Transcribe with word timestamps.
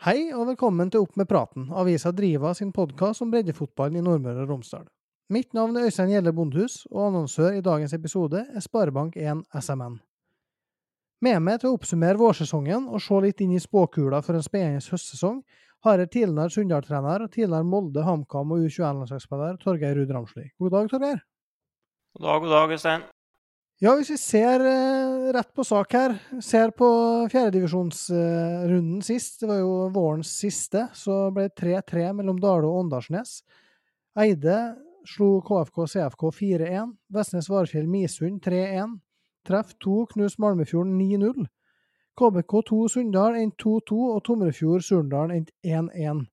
Hei 0.00 0.30
og 0.32 0.46
velkommen 0.48 0.88
til 0.88 1.02
Opp 1.04 1.18
med 1.20 1.26
praten, 1.28 1.66
avisa 1.76 2.08
Driva 2.16 2.54
sin 2.56 2.70
podkast 2.72 3.20
om 3.20 3.28
breddefotballen 3.34 3.98
i 4.00 4.04
Nordmøre 4.06 4.46
og 4.46 4.48
Romsdal. 4.54 4.86
Mitt 5.28 5.52
navn 5.52 5.76
er 5.76 5.90
Øystein 5.90 6.08
Gjelle 6.14 6.32
Bondhus, 6.32 6.86
og 6.88 7.10
annonsør 7.10 7.58
i 7.58 7.60
dagens 7.60 7.92
episode 7.92 8.40
er 8.40 8.64
Sparebank1 8.64 9.42
SMN. 9.60 9.98
Med 11.20 11.44
meg 11.44 11.60
til 11.60 11.68
å 11.68 11.76
oppsummere 11.76 12.16
vårsesongen 12.16 12.88
og 12.88 13.04
se 13.04 13.20
litt 13.26 13.44
inn 13.44 13.52
i 13.52 13.60
spåkula 13.60 14.22
for 14.24 14.40
en 14.40 14.48
spennende 14.48 14.80
høstsesong, 14.80 15.42
har 15.84 16.00
jeg 16.00 16.14
tidligere 16.16 16.56
Sunndal-trener 16.56 17.28
og 17.28 17.34
tidligere 17.36 17.68
Molde, 17.68 18.08
HamKam 18.08 18.56
og 18.56 18.64
U21-landslagsspiller 18.70 19.60
Torgeir 19.60 20.00
Ruud 20.00 20.16
Ramsli. 20.16 20.48
God 20.56 20.78
dag, 20.78 20.92
Torgeir. 20.96 21.24
God 22.16 22.30
dag, 22.30 22.46
god 22.46 22.56
dag, 22.56 22.78
Øystein. 22.78 23.10
Ja, 23.80 23.94
hvis 23.96 24.10
vi 24.12 24.18
ser 24.20 24.60
eh, 24.60 25.30
rett 25.32 25.54
på 25.56 25.64
sak 25.64 25.94
her, 25.96 26.12
ser 26.44 26.68
på 26.76 26.86
fjerdedivisjonsrunden 27.32 28.98
eh, 28.98 29.04
sist, 29.06 29.38
det 29.40 29.46
var 29.48 29.62
jo 29.62 29.70
vårens 29.94 30.34
siste, 30.36 30.82
så 30.92 31.30
ble 31.32 31.46
det 31.46 31.54
3-3 31.56 32.10
mellom 32.18 32.36
Dale 32.42 32.68
og 32.68 32.82
Åndalsnes. 32.82 33.38
Eide 34.20 34.56
slo 35.08 35.38
KFK 35.46 35.86
CFK 35.94 36.24
4-1. 36.42 36.90
Vestnes 37.16 37.48
Varfjell 37.48 37.88
Misund 37.88 38.42
3-1. 38.44 38.98
Treff 39.48 39.72
2 39.80 40.02
Knus 40.10 40.36
Malmefjorden 40.44 40.98
9-0. 41.00 41.48
KBK2 42.20 42.82
Sunndal 42.92 43.38
endte 43.40 43.64
2-2, 43.64 44.00
og 44.10 44.20
Tomrefjord 44.28 44.84
Surndal 44.84 45.32
endte 45.38 45.56
1-1. 45.64 46.26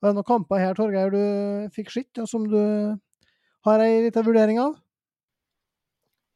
Er 0.00 0.08
det 0.08 0.14
noen 0.16 0.28
kamper 0.30 0.64
her, 0.64 0.72
Torgeir, 0.80 1.12
du 1.12 1.68
fikk 1.76 1.92
sett, 1.92 2.16
og 2.16 2.32
som 2.32 2.48
du 2.48 2.62
har 3.68 3.84
ei 3.84 4.06
lita 4.06 4.24
vurdering 4.24 4.62
av? 4.64 4.80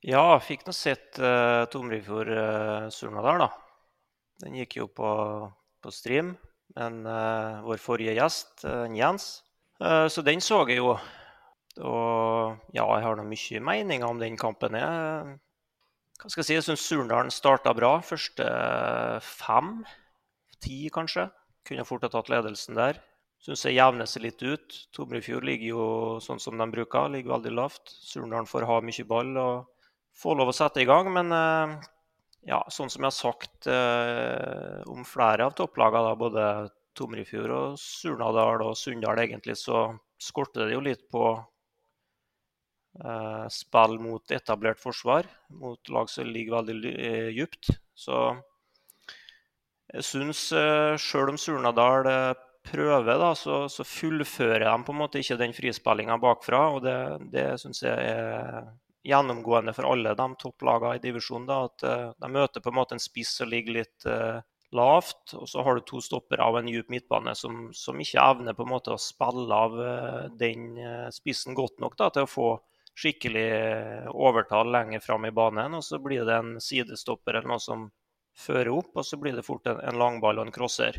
Ja, 0.06 0.36
fikk 0.38 0.60
nå 0.62 0.70
sett 0.70 1.18
uh, 1.18 1.64
Tomrefjord 1.66 2.28
uh, 2.30 2.86
der, 2.94 3.40
da. 3.40 3.48
Den 4.44 4.54
gikk 4.54 4.76
jo 4.78 4.86
på, 4.86 5.08
på 5.82 5.90
stream. 5.90 6.36
Men 6.78 7.00
uh, 7.08 7.64
vår 7.66 7.80
forrige 7.82 8.14
gjest, 8.14 8.62
uh, 8.68 8.86
Jens, 8.94 9.42
så 9.76 10.22
den 10.24 10.40
så 10.40 10.62
jeg 10.70 10.78
jo. 10.78 10.94
Og 11.84 12.70
ja, 12.72 12.86
jeg 12.86 13.04
har 13.04 13.18
nå 13.18 13.26
mye 13.26 13.64
meninger 13.66 14.06
om 14.06 14.22
den 14.22 14.38
kampen. 14.40 14.78
Jeg, 14.78 15.34
hva 16.22 16.30
skal 16.30 16.40
jeg 16.40 16.46
si, 16.46 16.54
jeg 16.54 16.64
syns 16.68 16.86
Surndalen 16.86 17.34
starta 17.34 17.74
bra. 17.76 17.98
Første 18.00 18.46
fem, 19.26 19.82
ti 20.62 20.86
kanskje. 20.94 21.26
Kunne 21.66 21.84
fort 21.84 22.06
ha 22.06 22.14
tatt 22.14 22.30
ledelsen 22.32 22.78
der. 22.78 23.02
Syns 23.42 23.66
jeg 23.66 23.76
jevner 23.76 24.08
seg 24.08 24.30
litt 24.30 24.40
ut. 24.46 24.82
Tomrefjord 24.96 25.44
ligger 25.50 25.74
jo 25.74 25.86
sånn 26.22 26.40
som 26.40 26.56
de 26.56 26.70
bruker, 26.72 27.10
ligger 27.12 27.40
veldig 27.40 27.58
lavt. 27.58 27.90
Surndalen 28.06 28.48
får 28.48 28.70
ha 28.70 28.80
mye 28.86 29.10
ball. 29.10 29.34
og 29.42 29.75
få 30.16 30.34
lov 30.36 30.50
å 30.50 30.56
sette 30.56 30.82
i 30.82 30.88
gang. 30.88 31.10
Men 31.12 31.34
eh, 31.34 31.76
ja, 32.52 32.62
sånn 32.72 32.90
som 32.92 33.04
jeg 33.04 33.12
har 33.12 33.18
sagt 33.18 33.68
eh, 33.70 34.80
om 34.92 35.04
flere 35.08 35.48
av 35.48 35.56
topplagene, 35.58 36.16
både 36.20 36.46
Tomrefjord 36.96 37.52
og 37.52 37.76
Surnadal 37.80 38.64
og 38.64 38.76
Sunndal, 38.78 39.20
egentlig, 39.20 39.58
så 39.60 39.90
skorter 40.22 40.66
det 40.66 40.76
jo 40.76 40.84
litt 40.84 41.04
på 41.12 41.24
eh, 43.04 43.46
spill 43.52 43.98
mot 44.00 44.32
etablert 44.32 44.80
forsvar, 44.80 45.28
mot 45.60 45.92
lag 45.92 46.10
som 46.12 46.28
ligger 46.30 46.62
veldig 46.62 46.96
dypt. 47.36 47.76
Så 47.96 48.30
jeg 49.92 50.04
syns, 50.04 50.48
sjøl 51.00 51.30
om 51.32 51.38
Surnadal 51.40 52.08
prøver, 52.66 53.20
da, 53.20 53.28
så, 53.38 53.68
så, 53.70 53.84
fullfører 53.86 54.64
de 54.64 54.72
på 54.84 54.92
en 54.92 54.98
måte 54.98 55.20
ikke 55.22 55.38
den 55.38 55.54
frispillinga 55.54 56.16
bakfra. 56.20 56.64
Og 56.74 56.82
det, 56.84 56.96
det 57.32 57.46
syns 57.62 57.84
jeg 57.84 57.94
er 57.94 58.66
gjennomgående 59.06 59.72
for 59.76 59.88
alle 59.92 60.14
de 60.14 60.26
topplagene 60.40 60.98
i 60.98 61.02
divisjonen. 61.02 61.50
At 61.50 61.86
uh, 61.86 62.12
de 62.18 62.30
møter 62.32 62.62
på 62.62 62.72
en 62.72 62.78
måte 62.80 62.96
en 62.96 63.02
spiss 63.02 63.36
som 63.40 63.50
ligger 63.50 63.80
litt 63.80 64.06
uh, 64.10 64.40
lavt, 64.76 65.34
og 65.38 65.46
så 65.48 65.62
har 65.62 65.76
du 65.76 65.84
to 65.86 66.02
stoppere 66.02 66.44
av 66.44 66.58
en 66.58 66.70
djup 66.70 66.90
midtbane 66.92 67.36
som, 67.38 67.68
som, 67.76 68.00
ikke 68.02 68.22
evner 68.22 68.56
på 68.56 68.66
en 68.66 68.72
måte 68.72 68.94
å 68.94 69.00
spille 69.00 69.60
av 69.66 69.76
uh, 69.78 70.24
den 70.38 70.80
spissen 71.14 71.54
godt 71.56 71.78
nok 71.82 71.98
da, 72.00 72.10
til 72.10 72.26
å 72.26 72.30
få 72.30 72.48
skikkelig 72.96 73.48
overtall 74.16 74.70
lenger 74.72 75.02
fram 75.04 75.28
i 75.28 75.34
banen. 75.36 75.76
Og 75.76 75.84
så 75.84 76.00
blir 76.02 76.24
det 76.26 76.40
en 76.40 76.56
sidestopper 76.62 77.36
eller 77.36 77.50
noe 77.52 77.62
som 77.62 77.90
fører 78.36 78.72
opp, 78.72 78.94
og 78.96 79.04
så 79.04 79.18
blir 79.20 79.36
det 79.36 79.44
fort 79.44 79.68
en, 79.68 79.82
en 79.84 80.00
langball 80.00 80.40
og 80.40 80.48
en 80.48 80.54
crosser. 80.54 80.96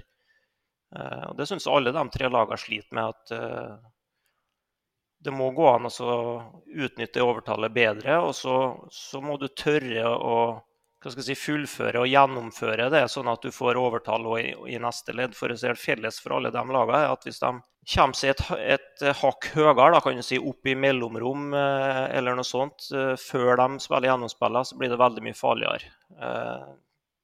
Det 0.87 1.47
syns 1.49 1.65
alle 1.67 1.91
de 1.91 2.03
tre 2.13 2.29
lagene 2.31 2.61
sliter 2.61 2.95
med. 2.95 3.09
at 3.09 3.89
det 5.23 5.33
må 5.33 5.49
gå 5.51 5.67
an 5.69 5.89
å 5.89 6.17
utnytte 6.67 7.23
overtallet 7.25 7.73
bedre. 7.73 8.19
Og 8.23 8.35
så, 8.35 8.57
så, 8.93 9.21
må 9.21 9.37
du 9.41 9.47
tørre 9.47 10.05
å 10.13 10.37
si, 11.07 11.35
fullføre 11.37 12.03
og 12.03 12.11
gjennomføre 12.11 12.89
det, 12.93 13.05
sånn 13.11 13.31
at 13.31 13.43
du 13.45 13.53
får 13.53 13.79
overtall 13.81 14.29
i, 14.39 14.51
i, 14.73 14.77
neste 14.81 15.15
ledd. 15.17 15.35
For 15.37 15.51
å 15.51 15.57
si 15.57 15.73
felles 15.79 16.21
for 16.21 16.37
alle 16.37 16.53
de 16.53 16.63
lagene 16.63 17.03
er 17.03 17.15
at 17.15 17.27
hvis 17.27 17.41
de 17.43 17.53
kommer 17.87 18.19
seg 18.19 18.33
et, 18.35 18.43
et 18.77 19.05
hakk 19.21 19.51
høyere, 19.55 20.17
si 20.25 20.39
opp 20.39 20.67
i 20.67 20.75
mellomrom 20.75 21.53
eh, 21.55 22.03
eller 22.17 22.35
noe 22.35 22.47
sånt, 22.47 22.89
eh, 22.91 23.15
før 23.19 23.55
de 23.61 23.69
spiller 23.83 24.11
gjennomspillet, 24.11 24.69
så 24.69 24.79
blir 24.79 24.91
det 24.91 24.99
veldig 25.01 25.23
mye 25.23 25.37
farligere. 25.37 25.95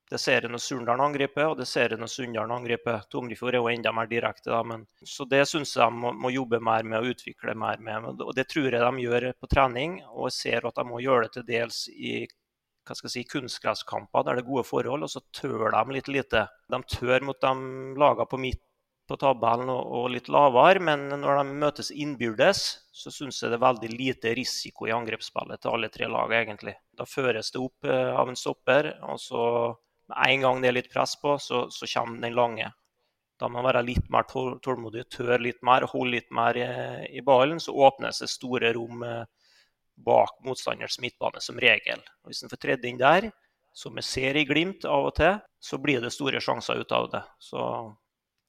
Det 0.09 0.19
ser 0.19 0.45
en 0.45 0.53
når 0.53 0.61
Surndalen 0.61 1.01
angriper, 1.01 1.47
og 1.49 1.57
det 1.57 1.65
ser 1.65 1.95
en 1.95 2.03
når 2.03 2.11
Sunndalen 2.11 2.53
angriper. 2.53 3.05
Tomrefjord 3.09 3.55
er 3.55 3.61
jo 3.63 3.71
enda 3.71 3.93
mer 3.95 4.09
direkte, 4.11 4.51
da, 4.51 4.59
men, 4.67 4.85
så 4.99 5.25
det 5.29 5.41
syns 5.49 5.73
jeg 5.77 5.89
de 5.89 6.01
må, 6.03 6.11
må, 6.25 6.29
jobbe 6.33 6.59
mer 6.61 6.85
med 6.85 6.99
og 6.99 7.15
utvikle 7.15 7.55
mer 7.57 7.81
med. 7.81 8.21
Og 8.21 8.33
det 8.37 8.45
tror 8.51 8.69
jeg 8.69 8.83
de 8.83 9.05
gjør 9.05 9.29
på 9.39 9.49
trening, 9.49 10.01
og 10.11 10.27
jeg 10.29 10.37
ser 10.37 10.67
at 10.69 10.79
de 10.79 10.85
må 10.89 11.01
gjøre 11.01 11.27
det 11.27 11.37
til 11.37 11.47
dels 11.49 11.85
i 11.93 12.23
hva 12.83 12.97
skal 12.97 13.07
jeg 13.07 13.13
si, 13.13 13.29
kunstgresskamper 13.31 14.25
der 14.27 14.35
det 14.35 14.43
er 14.43 14.49
gode 14.49 14.65
forhold, 14.67 15.05
og 15.05 15.11
så 15.11 15.21
tør 15.31 15.71
de 15.71 15.95
litt 15.95 16.09
lite. 16.11 16.43
De 16.67 16.79
tør 16.91 17.23
mot 17.23 17.39
de 17.39 17.53
lagene 17.95 18.27
på 18.27 18.39
midt 18.43 18.59
på 19.07 19.17
tabellen 19.19 19.71
og, 19.71 19.83
og, 19.83 20.05
litt 20.13 20.29
lavere, 20.31 20.79
men 20.83 21.07
når 21.19 21.39
de 21.41 21.55
møtes 21.63 21.91
innbyrdes, 21.91 22.61
så 22.95 23.11
syns 23.11 23.41
jeg 23.41 23.51
det 23.51 23.57
er 23.57 23.65
veldig 23.65 23.89
lite 23.91 24.35
risiko 24.37 24.87
i 24.87 24.93
angrepsspillet 24.95 25.63
til 25.63 25.73
alle 25.73 25.89
tre 25.91 26.07
lagene, 26.11 26.43
egentlig. 26.43 26.75
Da 26.95 27.07
føres 27.09 27.51
det 27.51 27.63
opp 27.63 27.89
eh, 27.89 28.11
av 28.13 28.31
en 28.31 28.39
stopper, 28.39 28.93
og 29.09 29.19
så 29.19 29.43
med 30.09 30.17
en 30.27 30.45
gang 30.45 30.61
det 30.61 30.69
er 30.69 30.77
litt 30.77 30.91
press 30.93 31.15
på, 31.19 31.37
så, 31.39 31.67
så 31.71 31.87
kommer 31.93 32.21
den 32.23 32.35
lange. 32.37 32.71
Da 33.39 33.49
må 33.49 33.59
man 33.59 33.67
være 33.71 33.85
litt 33.87 34.09
mer 34.13 34.27
tålmodig, 34.29 35.07
tørre 35.11 35.39
litt 35.41 35.61
mer, 35.65 35.87
holde 35.89 36.17
litt 36.17 36.29
mer 36.31 36.57
i, 36.59 36.67
i 37.17 37.23
ballen. 37.25 37.59
Så 37.59 37.73
åpnes 37.75 38.21
det 38.21 38.29
store 38.31 38.73
rom 38.77 39.03
eh, 39.07 39.23
bak 40.05 40.37
motstanders 40.45 40.99
midtbane 41.03 41.41
som 41.43 41.59
regel. 41.59 42.03
Og 42.23 42.31
hvis 42.31 42.43
en 42.43 42.51
får 42.51 42.61
tredd 42.61 42.85
inn 42.87 43.01
der, 43.01 43.31
som 43.73 43.95
vi 43.97 44.05
ser 44.05 44.37
i 44.37 44.45
Glimt 44.45 44.85
av 44.85 45.09
og 45.09 45.15
til, 45.17 45.39
så 45.63 45.79
blir 45.81 46.03
det 46.03 46.13
store 46.13 46.41
sjanser 46.43 46.83
ut 46.83 46.93
av 46.93 47.09
det. 47.11 47.23
Så 47.41 47.63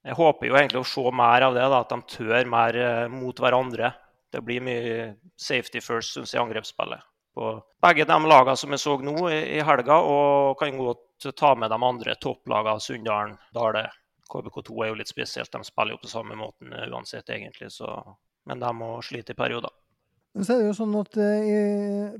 jeg 0.05 0.19
håper 0.19 0.51
jo 0.51 0.59
egentlig 0.59 0.83
å 0.85 0.91
se 0.91 1.17
mer 1.17 1.49
av 1.49 1.57
det, 1.57 1.65
da, 1.65 1.81
at 1.81 1.95
de 1.95 2.17
tør 2.19 2.53
mer 2.53 2.79
eh, 2.79 3.07
mot 3.13 3.41
hverandre. 3.41 3.95
Det 4.35 4.45
blir 4.45 4.63
mye 4.67 5.11
safety 5.41 5.81
first, 5.81 6.13
syns 6.13 6.35
jeg, 6.35 6.43
i 6.43 6.45
angrepsspillet 6.45 7.09
på 7.35 7.51
begge 7.83 8.07
de 8.07 8.17
lagene 8.31 8.57
som 8.59 8.73
jeg 8.73 8.83
så 8.83 8.95
nå 9.03 9.17
i, 9.33 9.59
helga, 9.67 9.99
og 9.99 10.59
kan 10.61 10.79
godt 10.79 11.03
ta 11.33 11.55
med 11.55 11.71
de 11.71 11.79
andre 11.83 12.17
topplagene, 12.21 12.81
Sunndalen, 12.81 13.39
Dale. 13.55 13.89
KBK2 14.31 14.83
er 14.83 14.89
jo 14.89 14.99
litt 14.99 15.11
spesielt, 15.11 15.53
de 15.53 15.67
spiller 15.67 15.95
jo 15.95 16.03
på 16.03 16.11
samme 16.11 16.37
måten 16.37 16.73
uansett, 16.89 17.29
egentlig. 17.31 17.71
Så, 17.73 17.89
men 18.49 18.61
de 18.61 18.71
må 18.77 18.97
slite 19.05 19.35
i 19.35 19.39
perioder. 19.39 19.73
Så 20.35 20.57
er 20.57 20.65
det 20.65 20.71
jo 20.73 20.79
sånn 20.81 20.95
at 20.99 21.17
eh, 21.23 21.45
I 21.47 21.59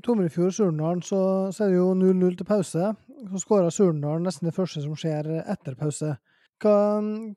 Tomrefjord 0.05 0.53
Surnadal 0.55 1.01
så, 1.03 1.19
så, 1.51 1.65
er 1.65 1.73
det 1.73 1.81
jo 1.81 1.89
0-0 1.99 2.37
til 2.39 2.47
pause. 2.47 2.93
Så 3.31 3.41
skårer 3.41 3.73
Surnadal 3.73 4.23
nesten 4.23 4.47
det 4.47 4.55
første 4.55 4.83
som 4.85 4.95
skjer 4.95 5.27
etter 5.43 5.75
pause. 5.79 6.13
Hva 6.63 6.77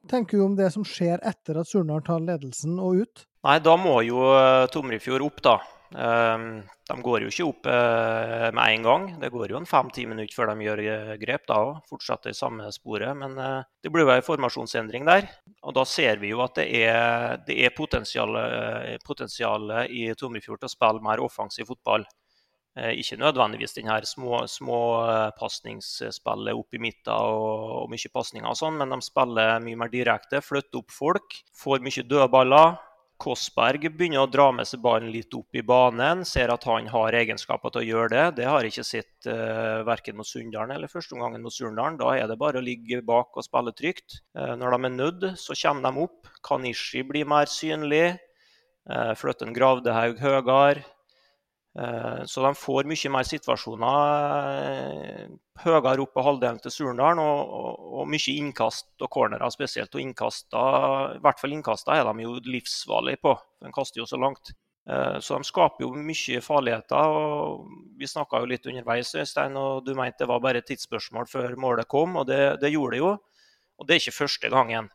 tenker 0.06 0.38
du 0.38 0.44
om 0.44 0.54
det 0.54 0.68
som 0.70 0.84
skjer 0.86 1.18
etter 1.26 1.58
at 1.58 1.66
Surnadal 1.66 2.04
tar 2.06 2.22
ledelsen 2.22 2.78
og 2.78 3.02
ut? 3.02 3.24
Nei, 3.48 3.58
Da 3.64 3.74
må 3.80 3.98
jo 4.06 4.22
eh, 4.36 4.68
Tomrefjord 4.70 5.26
opp, 5.26 5.42
da. 5.42 5.56
Ehm, 5.96 6.66
de 6.88 6.96
går 7.00 7.24
jo 7.24 7.30
ikke 7.32 7.46
opp 7.48 7.68
eh, 7.72 8.48
med 8.52 8.74
en 8.74 8.84
gang. 8.84 9.06
Det 9.22 9.30
går 9.32 9.54
jo 9.54 9.60
en 9.60 9.68
fem-ti 9.68 10.04
minutter 10.08 10.36
før 10.36 10.52
de 10.52 10.66
gjør 10.66 10.82
eh, 10.84 11.14
grep 11.20 11.46
da 11.48 11.60
òg. 11.64 11.80
Fortsetter 11.88 12.34
i 12.34 12.36
samme 12.36 12.68
sporet. 12.74 13.14
Men 13.16 13.38
eh, 13.40 13.62
det 13.84 13.92
blir 13.92 14.04
jo 14.04 14.12
en 14.12 14.26
formasjonsendring 14.26 15.08
der. 15.08 15.28
Og 15.64 15.76
da 15.78 15.86
ser 15.88 16.20
vi 16.20 16.34
jo 16.34 16.42
at 16.44 16.58
det 16.60 16.68
er, 16.82 17.38
det 17.46 17.56
er 17.64 17.76
potensialet 17.76 19.04
potensial 19.04 19.70
i 19.88 20.08
Tomrefjord 20.18 20.60
til 20.60 20.68
å 20.68 20.76
spille 20.76 21.04
mer 21.04 21.22
offensiv 21.24 21.70
fotball. 21.72 22.04
Ikke 22.94 23.16
nødvendigvis 23.18 23.72
den 23.74 23.88
her 23.90 24.04
små, 24.06 24.44
små 24.46 24.78
opp 26.54 26.76
i 26.76 26.78
midten 26.78 27.10
og, 27.10 27.46
og 27.80 27.88
mye 27.90 28.12
pasninger 28.14 28.46
og 28.46 28.58
sånn, 28.60 28.76
men 28.78 28.92
de 28.94 29.00
spiller 29.02 29.56
mye 29.64 29.80
mer 29.80 29.90
direkte, 29.90 30.38
flytter 30.44 30.78
opp 30.78 30.94
folk, 30.94 31.40
får 31.58 31.82
mye 31.82 32.04
dødballer 32.06 32.76
Kossberg 33.18 33.82
begynner 33.98 34.22
å 34.22 34.30
dra 34.30 34.46
med 34.54 34.68
seg 34.68 34.80
ballen 34.84 35.10
litt 35.10 35.34
opp 35.34 35.56
i 35.58 35.62
banen. 35.66 36.22
Ser 36.28 36.52
at 36.54 36.66
han 36.68 36.86
har 36.92 37.16
egenskaper 37.18 37.72
til 37.74 37.82
å 37.82 37.88
gjøre 37.88 38.10
det. 38.12 38.26
Det 38.38 38.46
har 38.46 38.62
jeg 38.62 38.74
ikke 38.74 38.86
sett 38.86 39.28
uh, 39.30 39.82
verken 39.88 40.18
mot 40.18 40.28
Sunndalen 40.28 40.76
eller 40.76 40.92
første 40.92 41.16
omgangen 41.16 41.42
mot 41.42 41.54
Surndalen. 41.54 41.98
Da 41.98 42.12
er 42.14 42.30
det 42.30 42.38
bare 42.38 42.62
å 42.62 42.64
ligge 42.64 43.02
bak 43.06 43.34
og 43.34 43.46
spille 43.46 43.74
trygt. 43.78 44.20
Uh, 44.38 44.54
når 44.60 44.76
de 44.76 44.78
er 44.78 44.94
nødt, 44.94 45.26
så 45.42 45.56
kommer 45.58 45.88
de 45.88 46.06
opp. 46.06 46.30
Kanishi 46.46 47.02
blir 47.06 47.26
mer 47.28 47.50
synlig. 47.50 48.06
Uh, 48.88 49.12
Flytter 49.18 49.50
en 49.50 49.56
Gravdehaug 49.56 50.22
høyere. 50.22 50.86
Eh, 51.76 52.22
så 52.24 52.42
de 52.42 52.54
får 52.56 52.88
mye 52.90 53.10
mer 53.12 53.26
situasjoner 53.28 54.62
eh, 54.68 55.26
høyere 55.62 56.00
opp 56.02 56.14
på 56.16 56.24
halvdelen 56.26 56.60
til 56.64 56.74
Surndalen, 56.74 57.20
og, 57.22 57.52
og, 57.58 57.82
og, 58.00 58.08
mye 58.10 58.34
innkast 58.34 58.88
og 59.04 59.10
cornerer 59.14 59.52
spesielt. 59.54 59.94
Og 59.94 60.02
innkasta, 60.02 60.62
i 61.18 61.20
hvert 61.24 61.42
fall 61.42 61.54
innkasta 61.54 61.98
er 61.98 62.08
de 62.08 62.26
jo 62.26 62.38
livsfarlige 62.48 63.22
på, 63.22 63.36
de 63.62 63.74
kaster 63.74 64.02
jo 64.02 64.08
så 64.08 64.20
langt. 64.20 64.54
Eh, 64.88 65.18
så 65.20 65.38
de 65.38 65.46
skaper 65.46 65.84
jo 65.84 65.92
mye 65.92 66.42
farligheter. 66.44 67.18
og 67.20 67.68
Vi 68.00 68.08
snakka 68.10 68.42
litt 68.48 68.66
underveis, 68.66 69.14
Øystein, 69.14 69.56
og 69.60 69.84
du 69.86 69.94
mente 69.94 70.24
det 70.24 70.30
var 70.32 70.42
bare 70.42 70.64
et 70.64 70.70
tidsspørsmål 70.70 71.28
før 71.30 71.58
målet 71.60 71.90
kom, 71.90 72.16
og 72.16 72.26
det, 72.30 72.58
det 72.62 72.72
gjorde 72.72 72.96
det 72.96 73.04
jo. 73.04 73.12
Og 73.78 73.86
det 73.86 73.94
er 73.94 74.02
ikke 74.02 74.20
første 74.24 74.50
gangen. 74.50 74.88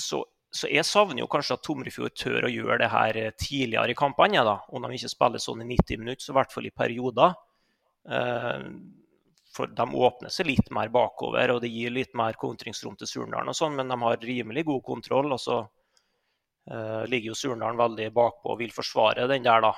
Så 0.00 0.22
så 0.54 0.68
jeg 0.70 0.86
savner 0.86 1.22
jo 1.22 1.30
kanskje 1.30 1.56
at 1.56 1.64
Tomrefjord 1.66 2.14
tør 2.16 2.46
å 2.46 2.52
gjøre 2.52 2.78
det 2.84 2.90
her 2.92 3.18
eh, 3.20 3.32
tidligere 3.38 3.92
i 3.92 3.98
kampene. 3.98 4.44
da, 4.46 4.60
Om 4.72 4.86
de 4.86 4.98
ikke 4.98 5.12
spiller 5.12 5.42
sånn 5.42 5.64
i 5.64 5.70
90 5.74 6.02
minutter, 6.02 6.22
så 6.22 6.32
i 6.32 6.36
hvert 6.38 6.54
fall 6.54 6.68
i 6.68 6.74
perioder. 6.74 7.34
Eh, 8.08 8.68
for 9.56 9.72
de 9.72 9.86
åpner 10.06 10.32
seg 10.32 10.50
litt 10.50 10.68
mer 10.74 10.92
bakover, 10.92 11.54
og 11.54 11.62
det 11.64 11.72
gir 11.72 11.94
litt 11.94 12.12
mer 12.18 12.36
kontringsrom 12.40 12.96
til 13.00 13.08
Surndalen. 13.08 13.48
og 13.48 13.56
sånn, 13.56 13.76
Men 13.76 13.88
de 13.88 13.98
har 14.02 14.20
rimelig 14.20 14.66
god 14.68 14.82
kontroll. 14.84 15.32
og 15.32 15.40
så 15.40 15.62
uh, 15.64 17.04
ligger 17.08 17.30
jo 17.30 17.38
Surndalen 17.40 17.78
veldig 17.80 18.10
bakpå 18.12 18.52
og 18.52 18.58
vil 18.58 18.74
forsvare 18.74 19.24
den 19.30 19.42
der. 19.48 19.64
da. 19.64 19.72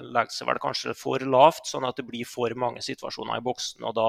Legger 0.00 0.32
seg 0.32 0.48
vel 0.48 0.62
kanskje 0.62 0.96
for 0.96 1.20
lavt, 1.20 1.68
sånn 1.68 1.84
at 1.84 2.00
det 2.00 2.06
blir 2.08 2.24
for 2.24 2.48
mange 2.56 2.80
situasjoner 2.80 3.36
i 3.36 3.44
boksen. 3.44 3.84
og 3.84 3.94
da 4.00 4.08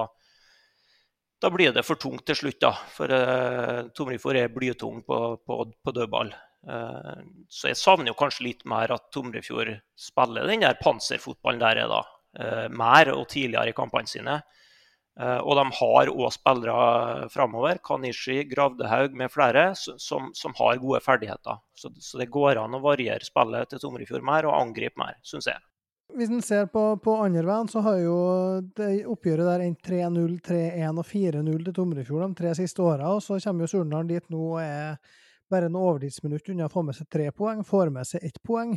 da 1.39 1.49
blir 1.53 1.71
det 1.75 1.85
for 1.87 1.99
tungt 1.99 2.25
til 2.27 2.37
slutt, 2.37 2.59
da. 2.61 2.73
For 2.93 3.11
eh, 3.15 3.87
Tomrifor 3.95 4.37
er 4.37 4.51
blytung 4.53 5.01
på, 5.07 5.19
på, 5.45 5.59
på 5.71 5.95
dødball. 5.95 6.33
Uh, 6.67 7.21
så 7.47 7.69
jeg 7.69 7.79
savner 7.79 8.11
jo 8.11 8.17
kanskje 8.19 8.43
litt 8.49 8.65
mer 8.67 8.91
at 8.91 9.05
Tomrefjord 9.15 9.77
spiller 9.95 10.43
den 10.49 10.65
der 10.65 10.75
panserfotballen 10.81 11.61
der 11.61 11.85
er 11.85 11.91
da. 11.91 12.01
Uh, 12.35 12.65
mer 12.67 13.13
og 13.13 13.29
tidligere 13.31 13.71
i 13.71 13.77
kampene 13.77 14.11
sine. 14.11 14.41
Uh, 15.19 15.39
og 15.39 15.55
de 15.55 15.65
har 15.79 16.11
òg 16.11 16.33
spillere 16.35 17.29
framover, 17.31 17.79
Kanishi, 17.83 18.41
Gravdehaug 18.51 19.15
med 19.19 19.31
flere, 19.31 19.69
som, 19.79 20.29
som 20.35 20.55
har 20.59 20.83
gode 20.83 20.99
ferdigheter. 21.03 21.63
Så, 21.75 21.93
så, 22.03 22.19
det 22.19 22.29
går 22.35 22.59
an 22.59 22.75
å 22.75 22.83
variere 22.83 23.23
spillet 23.23 23.71
til 23.71 23.83
Tomrefjord 23.83 24.27
mer 24.27 24.47
og 24.51 24.59
angripe 24.59 24.99
mer, 24.99 25.15
syns 25.27 25.47
jeg. 25.47 25.63
Hvis 26.17 26.31
en 26.33 26.41
ser 26.41 26.65
på, 26.73 26.81
på 27.03 27.13
andre 27.21 27.43
veien, 27.45 27.67
så 27.69 27.83
har 27.85 27.99
jo 28.01 28.15
det 28.77 29.05
oppgjøret 29.09 29.45
der 29.45 29.63
endt 29.67 29.83
3-0, 29.85 30.39
3-1 30.45 31.01
og 31.01 31.05
4-0 31.05 31.59
til 31.67 31.75
Tomrefjord 31.75 32.23
de 32.25 32.39
tre 32.39 32.53
siste 32.57 32.81
åra. 32.81 33.11
Og 33.13 33.21
så 33.21 33.37
kommer 33.43 33.65
jo 33.65 33.71
Surnadal 33.75 34.09
dit 34.09 34.25
nå 34.33 34.39
og 34.55 34.61
er 34.63 34.97
bare 35.49 35.69
en 35.69 35.77
overtidsminutt 35.77 36.49
unna 36.49 36.65
å 36.65 36.73
få 36.73 36.83
med 36.87 36.97
seg 36.97 37.09
tre 37.13 37.29
poeng. 37.35 37.61
Får 37.65 37.93
med 37.93 38.09
seg 38.09 38.25
ett 38.25 38.41
poeng, 38.45 38.73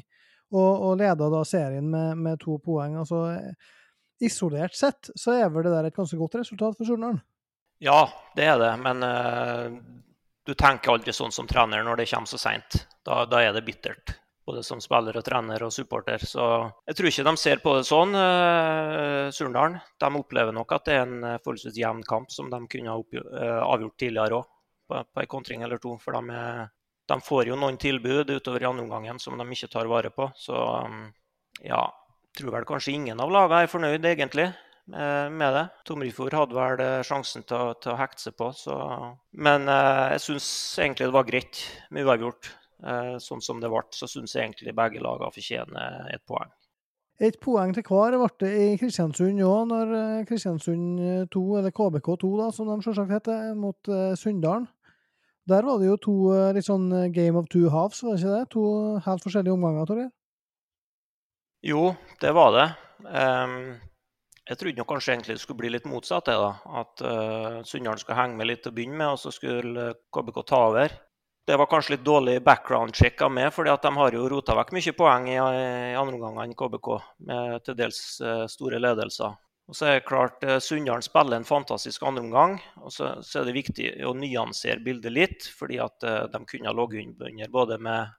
og, 0.52 0.70
og 0.73 1.00
leder 1.00 1.32
da 1.32 1.43
serien 1.49 1.88
med, 1.88 2.20
med, 2.20 2.40
to 2.43 2.58
poeng. 2.61 2.99
Altså 3.00 3.25
isolert 4.23 4.76
sett 4.76 5.11
så 5.17 5.38
er 5.38 5.49
vel 5.50 5.64
det 5.64 5.73
der 5.73 5.88
et 5.88 5.96
ganske 5.96 6.20
godt 6.20 6.37
resultat 6.43 6.76
for 6.76 6.88
Surnadal? 6.88 7.23
Ja, 7.82 8.05
det 8.37 8.44
er 8.52 8.61
det. 8.61 8.75
Men 8.84 9.00
uh, 9.08 9.73
du 10.44 10.52
tenker 10.52 10.93
aldri 10.93 11.17
sånn 11.17 11.32
som 11.32 11.49
trener 11.49 11.81
når 11.87 12.05
det 12.05 12.11
kommer 12.12 12.29
så 12.29 12.44
seint. 12.44 12.84
Da, 13.08 13.25
da 13.25 13.40
er 13.40 13.56
det 13.56 13.64
bittert 13.67 14.19
både 14.47 14.62
som 14.67 14.81
spiller 14.83 15.17
og 15.19 15.25
trener 15.27 15.62
og 15.62 15.73
supporter. 15.75 16.23
Så 16.27 16.44
jeg 16.89 16.99
tror 16.99 17.11
ikke 17.11 17.27
de 17.29 17.35
ser 17.41 17.62
på 17.62 17.77
det 17.77 17.87
sånn, 17.87 18.15
uh, 18.17 19.31
Surndalen. 19.35 19.79
De 20.03 20.11
opplever 20.19 20.55
nok 20.55 20.75
at 20.77 20.89
det 20.89 20.97
er 20.99 21.05
en 21.06 21.19
uh, 21.25 21.39
forholdsvis 21.44 21.79
jevn 21.79 22.03
kamp 22.09 22.33
som 22.35 22.50
de 22.50 22.61
kunne 22.73 22.93
ha 22.93 22.99
uh, 22.99 23.62
avgjort 23.69 23.99
tidligere 24.03 24.41
òg, 24.41 24.49
på, 24.91 25.03
på 25.15 25.23
en 25.23 25.33
kontring 25.37 25.62
eller 25.67 25.83
to. 25.83 25.94
For 26.03 26.19
de, 26.19 26.39
er, 26.39 26.67
de, 27.12 27.21
får 27.29 27.53
jo 27.53 27.59
noen 27.59 27.79
tilbud 27.81 28.35
utover 28.35 28.65
i 28.65 28.71
andre 28.71 28.87
omgangen 28.89 29.23
som 29.23 29.39
de 29.39 29.47
ikke 29.47 29.71
tar 29.73 29.91
vare 29.91 30.11
på. 30.15 30.29
Så 30.39 30.59
um, 30.59 31.06
ja, 31.62 31.87
tror 32.39 32.59
vel 32.59 32.69
kanskje 32.69 32.97
ingen 32.99 33.23
av 33.23 33.31
lagene 33.33 33.65
er 33.65 33.73
fornøyd, 33.73 34.12
egentlig. 34.15 34.50
Med 34.93 35.53
det. 35.55 35.61
Tomrefjord 35.87 36.35
hadde 36.35 36.56
vel 36.56 36.81
sjansen 37.06 37.44
til, 37.47 37.69
til, 37.79 37.93
å 37.93 38.00
hekte 38.00 38.25
seg 38.25 38.35
på. 38.35 38.49
Så. 38.59 38.75
Men 39.47 39.71
jeg 39.71 40.19
syns 40.25 40.49
egentlig 40.83 41.06
det 41.06 41.15
var 41.15 41.29
greit 41.29 41.61
med 41.94 42.03
uavgjort. 42.03 42.50
Eh, 42.82 43.14
sånn 43.23 43.43
som 43.44 43.61
det 43.62 43.70
ble, 43.70 43.84
så 43.94 44.08
syns 44.11 44.34
jeg 44.34 44.49
egentlig 44.49 44.75
begge 44.75 45.02
lagene 45.02 45.31
fortjener 45.34 46.08
et 46.11 46.23
poeng. 46.26 46.50
Et 47.23 47.37
poeng 47.38 47.70
til 47.76 47.84
hver 47.87 48.17
ble 48.19 48.31
det 48.43 48.52
i 48.58 48.79
Kristiansund 48.81 49.43
òg, 49.46 49.69
når 49.70 49.93
eh, 49.99 50.25
Kristiansund 50.26 51.02
2, 51.31 51.43
eller 51.61 51.75
KBK2 51.76 52.32
da, 52.40 52.49
som 52.55 52.70
de 52.73 52.79
selvsagt 52.82 53.14
heter, 53.14 53.52
mot 53.58 53.93
Sunndalen. 54.19 54.67
Der 55.50 55.67
var 55.67 55.79
det 55.79 55.88
jo 55.88 55.99
to 55.99 56.17
litt 56.55 56.69
sånn 56.69 56.87
game 57.11 57.34
of 57.38 57.49
two 57.50 57.67
halves, 57.70 58.05
var 58.06 58.14
det 58.14 58.23
ikke 58.23 58.34
det? 58.34 58.50
To 58.55 58.67
helt 59.02 59.25
forskjellige 59.25 59.55
omganger, 59.56 59.88
tror 59.88 60.05
jeg. 60.05 60.12
Jo, 61.67 61.81
det 62.23 62.31
var 62.34 62.52
det. 62.55 62.69
Um, 63.06 63.56
jeg 64.46 64.58
trodde 64.58 64.79
nok 64.79 64.88
kanskje 64.90 65.14
egentlig 65.14 65.37
det 65.37 65.43
skulle 65.43 65.62
bli 65.62 65.70
litt 65.70 65.87
motsatt. 65.87 66.26
det 66.26 66.34
da, 66.38 66.52
At 66.82 67.02
uh, 67.06 67.58
Sunndalen 67.67 67.99
skulle 68.02 68.19
henge 68.19 68.38
med 68.38 68.50
litt 68.50 68.62
til 68.64 68.73
å 68.73 68.76
begynne 68.76 68.99
med, 68.99 69.14
og 69.14 69.20
så 69.23 69.34
skulle 69.34 69.93
KBK 70.14 70.40
ta 70.46 70.62
over. 70.70 70.94
Det 71.47 71.56
var 71.59 71.67
kanskje 71.67 71.97
litt 71.97 72.05
dårlig 72.06 72.37
background-check 72.47 73.23
av 73.27 73.33
meg, 73.35 73.49
fordi 73.55 73.73
at 73.73 73.83
de 73.83 73.91
har 73.97 74.15
jo 74.15 74.29
rota 74.31 74.55
vekk 74.55 74.71
mye 74.77 74.93
poeng 74.94 75.27
i, 75.27 75.35
i 75.35 75.97
andre 75.99 76.15
omgang 76.15 76.39
enn 76.44 76.55
KBK, 76.55 76.91
med 77.27 77.65
til 77.67 77.79
dels 77.81 77.99
uh, 78.23 78.44
store 78.50 78.79
ledelser. 78.79 79.35
Og 79.67 79.75
så 79.79 79.89
er 79.89 79.99
det 79.99 80.06
klart 80.06 80.47
uh, 80.47 80.61
Sunndalen 80.62 81.03
spiller 81.03 81.41
en 81.41 81.49
fantastisk 81.49 82.06
andreomgang. 82.06 82.59
Og 82.83 82.94
så, 82.94 83.17
så, 83.27 83.41
er 83.41 83.50
det 83.50 83.56
viktig 83.59 83.91
å 84.06 84.15
nyansere 84.15 84.85
bildet 84.87 85.17
litt, 85.17 85.49
fordi 85.59 85.83
at 85.83 86.06
uh, 86.06 86.25
de 86.31 86.44
kunne 86.47 86.71
ha 86.71 86.77
ligget 86.79 87.19
under 87.19 87.55
både 87.59 87.79
med 87.83 88.15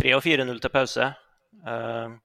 3 0.00 0.18
og 0.18 0.24
4-0 0.28 0.60
til 0.60 0.74
pause. 0.76 1.12
Uh, 1.64 2.18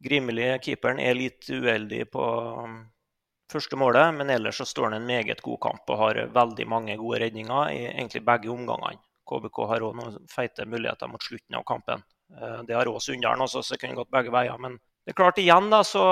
Grimelig, 0.00 0.62
keeperen, 0.64 1.00
er 1.00 1.16
litt 1.16 1.44
uheldig 1.52 2.06
på 2.12 2.24
um, 2.64 2.78
første 3.52 3.76
målet, 3.76 4.14
men 4.16 4.32
ellers 4.32 4.56
så 4.56 4.64
står 4.64 4.88
han 4.88 4.96
en 4.96 5.08
meget 5.08 5.42
god 5.44 5.60
kamp 5.60 5.92
og 5.92 6.00
har 6.00 6.20
veldig 6.32 6.66
mange 6.68 6.96
gode 6.96 7.20
redninger 7.20 7.72
i 7.74 7.82
egentlig 7.90 8.22
begge 8.24 8.48
omgangene. 8.52 8.96
KBK 9.30 9.60
har 9.70 9.84
òg 9.86 9.98
noen 9.98 10.18
feite 10.30 10.66
muligheter 10.66 11.10
mot 11.10 11.22
slutten 11.22 11.58
av 11.58 11.66
kampen. 11.68 12.02
Eh, 12.36 12.62
det 12.66 12.76
har 12.76 12.90
òg 12.90 13.00
Sunndalen, 13.02 13.48
så 13.48 13.62
det 13.66 13.80
kunne 13.80 13.98
gått 13.98 14.12
begge 14.12 14.32
veier. 14.34 14.58
Men 14.58 14.78
det 15.04 15.14
er 15.14 15.18
klart, 15.18 15.40
igjen 15.42 15.70
da, 15.72 15.82
så 15.86 16.04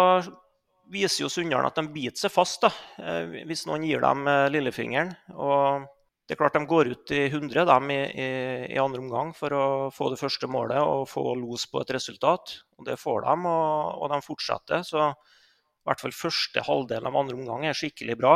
viser 0.93 1.25
jo 1.25 1.33
Sunndalen 1.33 1.69
at 1.69 1.79
de 1.79 1.87
biter 1.93 2.25
seg 2.25 2.35
fast 2.35 2.65
da, 2.65 2.73
eh, 3.03 3.45
hvis 3.49 3.67
noen 3.69 3.87
gir 3.87 4.03
dem 4.05 4.27
eh, 4.31 4.49
lillefingeren. 4.55 5.15
Og 5.37 5.87
det 6.29 6.37
er 6.37 6.43
klart 6.43 6.59
De 6.59 6.65
går 6.69 6.91
ut 6.93 7.11
i 7.17 7.23
100 7.31 7.65
dem, 7.65 7.91
i, 7.91 8.01
i, 8.13 8.29
i, 8.75 8.81
andre 8.83 9.01
omgang 9.01 9.33
for 9.37 9.55
å 9.57 9.65
få 9.95 10.11
det 10.13 10.21
første 10.21 10.51
målet 10.51 10.81
og 10.83 11.07
få 11.09 11.33
los 11.41 11.65
på 11.71 11.81
et 11.81 11.95
resultat. 11.97 12.59
Og 12.79 12.85
Det 12.89 12.99
får 13.01 13.25
de, 13.25 13.37
og, 13.49 14.03
og 14.03 14.13
de 14.13 14.21
fortsetter. 14.27 14.85
Så 14.85 15.09
i 15.09 15.89
hvert 15.89 16.03
fall 16.05 16.13
første 16.13 16.67
halvdel 16.67 17.09
av 17.09 17.17
andre 17.17 17.39
omgang 17.39 17.65
er 17.65 17.77
skikkelig 17.77 18.19
bra. 18.21 18.35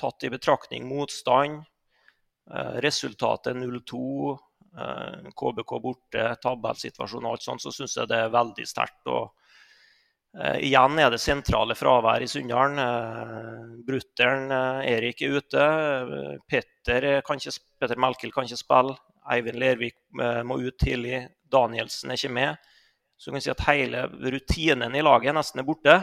Tatt 0.00 0.24
i 0.24 0.30
betraktning 0.32 0.86
motstand, 0.88 1.60
resultatet 2.82 3.56
0-2, 3.56 4.38
KBK 5.40 5.72
eh, 5.72 5.82
borte, 5.82 6.24
tabellsituasjonen 6.42 7.28
og 7.28 7.36
alt 7.36 7.44
sånt, 7.44 7.62
så 7.62 7.72
syns 7.74 7.96
jeg 7.98 8.10
det 8.10 8.18
er 8.18 8.32
veldig 8.32 8.66
sterkt. 8.66 9.02
og 9.06 9.34
uh, 10.38 10.58
Igjen 10.58 10.98
er 10.98 11.12
det 11.12 11.20
sentrale 11.20 11.76
fravær 11.76 12.24
i 12.24 12.30
Sunndalen. 12.30 12.80
Uh, 12.80 13.78
Brutter'n 13.86 14.50
Erik 14.88 15.22
er 15.22 15.38
ute. 15.38 15.68
Petter, 16.48 17.20
kan 17.26 17.42
Petter 17.78 18.00
Melkild 18.00 18.34
kan 18.34 18.48
ikke 18.48 18.62
spille. 18.64 18.96
Eivind 19.32 19.60
Lervik 19.60 20.00
må 20.42 20.56
ut 20.58 20.80
tidlig. 20.80 21.28
Danielsen 21.46 22.10
er 22.10 22.18
ikke 22.18 22.32
med. 22.34 22.72
Så 23.14 23.30
du 23.30 23.36
kan 23.36 23.44
si 23.44 23.52
at 23.52 23.68
hele 23.68 24.08
rutinen 24.10 24.96
i 24.98 25.04
laget 25.04 25.36
nesten 25.36 25.62
er 25.62 25.68
borte. 25.68 26.00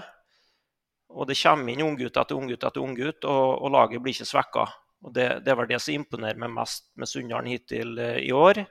Og 1.09 1.25
det 1.27 1.35
kommer 1.41 1.73
inn 1.73 1.81
unggutt 1.83 2.15
etter 2.21 2.37
unggutt 2.37 2.63
etter 2.63 2.85
unggutt, 2.85 3.25
og, 3.25 3.57
og 3.65 3.73
laget 3.73 3.99
blir 3.99 4.13
ikke 4.13 4.29
svekka. 4.29 4.67
Og 5.05 5.13
det, 5.15 5.27
det 5.45 5.55
var 5.55 5.69
det 5.69 5.79
som 5.79 5.95
imponerer 5.95 6.39
meg 6.39 6.51
mest 6.51 6.89
med 6.99 7.09
Sunndalen 7.09 7.51
hittil 7.53 7.97
eh, 8.03 8.19
i 8.25 8.31
år. 8.35 8.61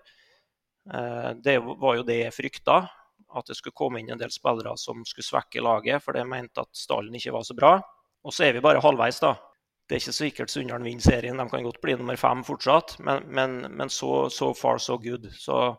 Eh, 0.95 1.31
det 1.45 1.59
var 1.65 1.99
jo 1.99 2.07
det 2.07 2.21
jeg 2.21 2.37
frykta, 2.37 2.79
at 3.39 3.49
det 3.49 3.57
skulle 3.59 3.77
komme 3.77 4.01
inn 4.01 4.13
en 4.13 4.21
del 4.21 4.33
spillere 4.33 4.75
som 4.81 5.05
skulle 5.09 5.27
svekke 5.27 5.65
laget, 5.65 6.05
for 6.05 6.17
det 6.17 6.27
mente 6.29 6.65
at 6.65 6.73
stallen 6.77 7.17
ikke 7.17 7.35
var 7.37 7.47
så 7.49 7.57
bra. 7.57 7.77
Og 8.25 8.35
så 8.35 8.49
er 8.49 8.57
vi 8.57 8.65
bare 8.65 8.83
halvveis, 8.85 9.21
da. 9.25 9.37
Det 9.89 9.97
er 9.97 10.03
ikke 10.03 10.19
sikkert 10.19 10.53
Sunndalen 10.53 10.85
vinner 10.85 11.05
serien, 11.05 11.41
de 11.41 11.49
kan 11.49 11.65
godt 11.65 11.81
bli 11.81 11.95
nummer 11.97 12.19
fem 12.21 12.43
fortsatt, 12.45 12.99
men, 13.01 13.25
men, 13.33 13.63
men 13.73 13.93
så 13.93 14.27
so, 14.33 14.53
far 14.57 14.83
so 14.85 14.99
good. 15.01 15.31
Så 15.33 15.79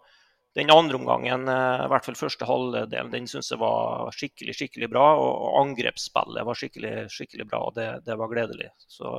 den 0.58 0.72
andre 0.74 0.98
omgangen, 0.98 1.46
eh, 1.46 1.84
i 1.86 1.92
hvert 1.94 2.10
fall 2.10 2.18
første 2.18 2.48
halvdelen, 2.50 3.14
den 3.14 3.30
syns 3.30 3.52
jeg 3.54 3.62
var 3.62 4.10
skikkelig 4.18 4.58
skikkelig 4.58 4.90
bra. 4.90 5.12
Og 5.22 5.62
angrepsspillet 5.62 6.48
var 6.48 6.58
skikkelig 6.58 6.96
skikkelig 7.14 7.46
bra, 7.52 7.62
og 7.70 7.78
det, 7.78 7.90
det 8.10 8.18
var 8.18 8.34
gledelig. 8.34 8.72
Så 8.90 9.14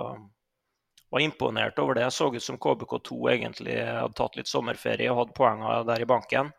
var 1.10 1.20
imponert 1.20 1.78
over 1.78 1.98
det. 1.98 2.10
Så 2.10 2.30
ut 2.34 2.42
som 2.42 2.58
KBK2 2.58 3.18
egentlig 3.32 3.76
hadde 3.82 4.16
tatt 4.18 4.38
litt 4.38 4.50
sommerferie 4.50 5.10
og 5.10 5.24
hadde 5.24 5.36
poengene 5.36 5.82
der 5.88 6.02
i 6.04 6.08
banken. 6.08 6.52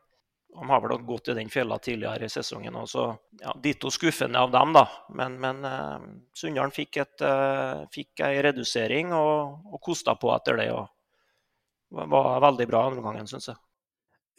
De 0.52 0.68
har 0.68 0.82
vel 0.84 0.98
gått 1.08 1.32
i 1.32 1.36
den 1.38 1.50
fella 1.50 1.78
tidligere 1.80 2.28
i 2.28 2.30
sesongen. 2.30 2.76
Også. 2.76 3.06
Ja, 3.40 3.56
Ditto 3.64 3.92
skuffende 3.92 4.40
av 4.40 4.52
dem, 4.52 4.74
da. 4.76 4.84
Men, 5.16 5.38
men 5.40 5.64
uh, 5.64 6.00
Sunndalen 6.36 6.76
fikk, 6.76 7.00
et, 7.06 7.24
uh, 7.24 7.88
fikk 7.94 8.26
ei 8.28 8.42
redusering 8.44 9.14
og, 9.16 9.62
og 9.72 9.80
kosta 9.84 10.18
på 10.20 10.34
etter 10.36 10.60
det. 10.60 10.72
og 10.76 10.90
var 11.92 12.40
veldig 12.44 12.68
bra 12.68 12.86
andre 12.88 13.04
gangen, 13.04 13.28
syns 13.28 13.52
jeg. 13.52 13.60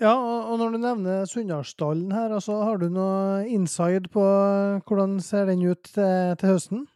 Ja, 0.02 0.14
og 0.16 0.56
når 0.58 0.72
du 0.72 0.78
nevner 0.82 1.26
Sunndalsdalen 1.30 2.12
her, 2.16 2.32
altså, 2.34 2.56
har 2.64 2.80
du 2.80 2.88
noe 2.90 3.44
inside 3.46 4.10
på 4.12 4.24
hvordan 4.88 5.18
ser 5.22 5.46
den 5.52 5.62
ut 5.62 5.84
til, 5.86 6.32
til 6.40 6.54
høsten? 6.54 6.86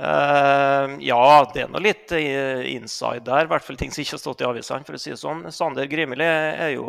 Uh, 0.00 0.94
ja, 1.04 1.44
det 1.52 1.66
er 1.66 1.68
noe 1.68 1.82
litt 1.84 2.12
uh, 2.14 2.62
inside 2.64 3.26
der. 3.26 3.44
I 3.44 3.50
hvert 3.50 3.66
fall 3.66 3.76
ting 3.76 3.90
som 3.92 4.00
ikke 4.00 4.16
har 4.16 4.22
stått 4.22 4.40
i 4.40 4.48
avisene. 4.48 4.86
for 4.86 4.96
å 4.96 5.00
si 5.00 5.12
det 5.12 5.20
sånn. 5.20 5.42
Sander 5.52 5.90
Grimeli 5.90 6.24
er 6.24 6.72
jo 6.72 6.86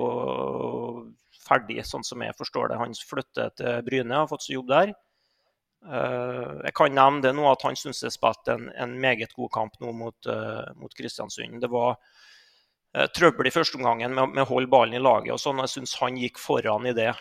ferdig, 1.43 1.81
sånn 1.83 2.05
som 2.07 2.23
jeg 2.23 2.37
forstår 2.39 2.71
det. 2.71 2.79
Han 2.79 2.95
flytter 2.95 3.51
til 3.59 3.81
Bryne 3.87 4.21
har 4.21 4.29
fått 4.31 4.45
seg 4.45 4.61
jobb 4.61 4.69
der. 4.71 4.93
Uh, 5.83 6.61
jeg 6.63 6.75
kan 6.77 6.95
nevne 6.95 7.25
det 7.25 7.33
nå 7.35 7.49
at 7.51 7.65
han 7.67 7.75
syns 7.75 8.03
jeg 8.05 8.15
spilte 8.15 8.55
en, 8.55 8.69
en, 8.79 8.93
meget 9.01 9.33
god 9.35 9.51
kamp 9.57 9.75
nå 9.81 9.91
mot, 9.97 10.31
mot 10.79 10.95
Kristiansund. 10.95 11.59
Det 11.59 11.71
var 11.73 11.97
trøbbel 13.15 13.47
i 13.47 13.53
første 13.55 13.79
omgangen 13.79 14.15
med, 14.15 14.37
med 14.37 14.45
å 14.45 14.49
holde 14.53 14.71
ballen 14.71 14.95
i 14.95 15.03
laget. 15.03 15.33
og 15.35 15.43
sånn. 15.43 15.59
Jeg 15.65 15.75
syns 15.75 15.97
han 15.99 16.19
gikk 16.21 16.39
foran 16.39 16.87
i 16.87 16.95
det 16.95 17.11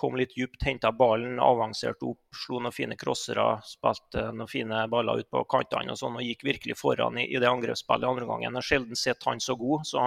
kom 0.00 0.16
litt 0.16 0.32
dypt, 0.36 0.62
henta 0.64 0.92
ballen, 0.96 1.36
avanserte 1.44 2.06
opp, 2.08 2.22
slo 2.36 2.60
noen 2.62 2.72
fine 2.74 2.96
crossere, 3.00 3.44
spilte 3.68 4.30
noen 4.32 4.48
fine 4.48 4.86
baller 4.92 5.20
ut 5.20 5.28
på 5.32 5.42
kantene 5.50 5.92
og 5.92 6.00
sånn, 6.00 6.16
og 6.16 6.24
gikk 6.24 6.46
virkelig 6.48 6.78
foran 6.80 7.18
i, 7.20 7.26
i 7.28 7.40
det 7.42 7.50
angrepsspillet 7.50 8.08
andre 8.08 8.28
gangen. 8.28 8.48
Jeg 8.48 8.56
har 8.56 8.68
sjelden 8.70 9.00
sett 9.00 9.28
han 9.28 9.42
så 9.44 9.56
god. 9.60 9.84
så 9.90 10.04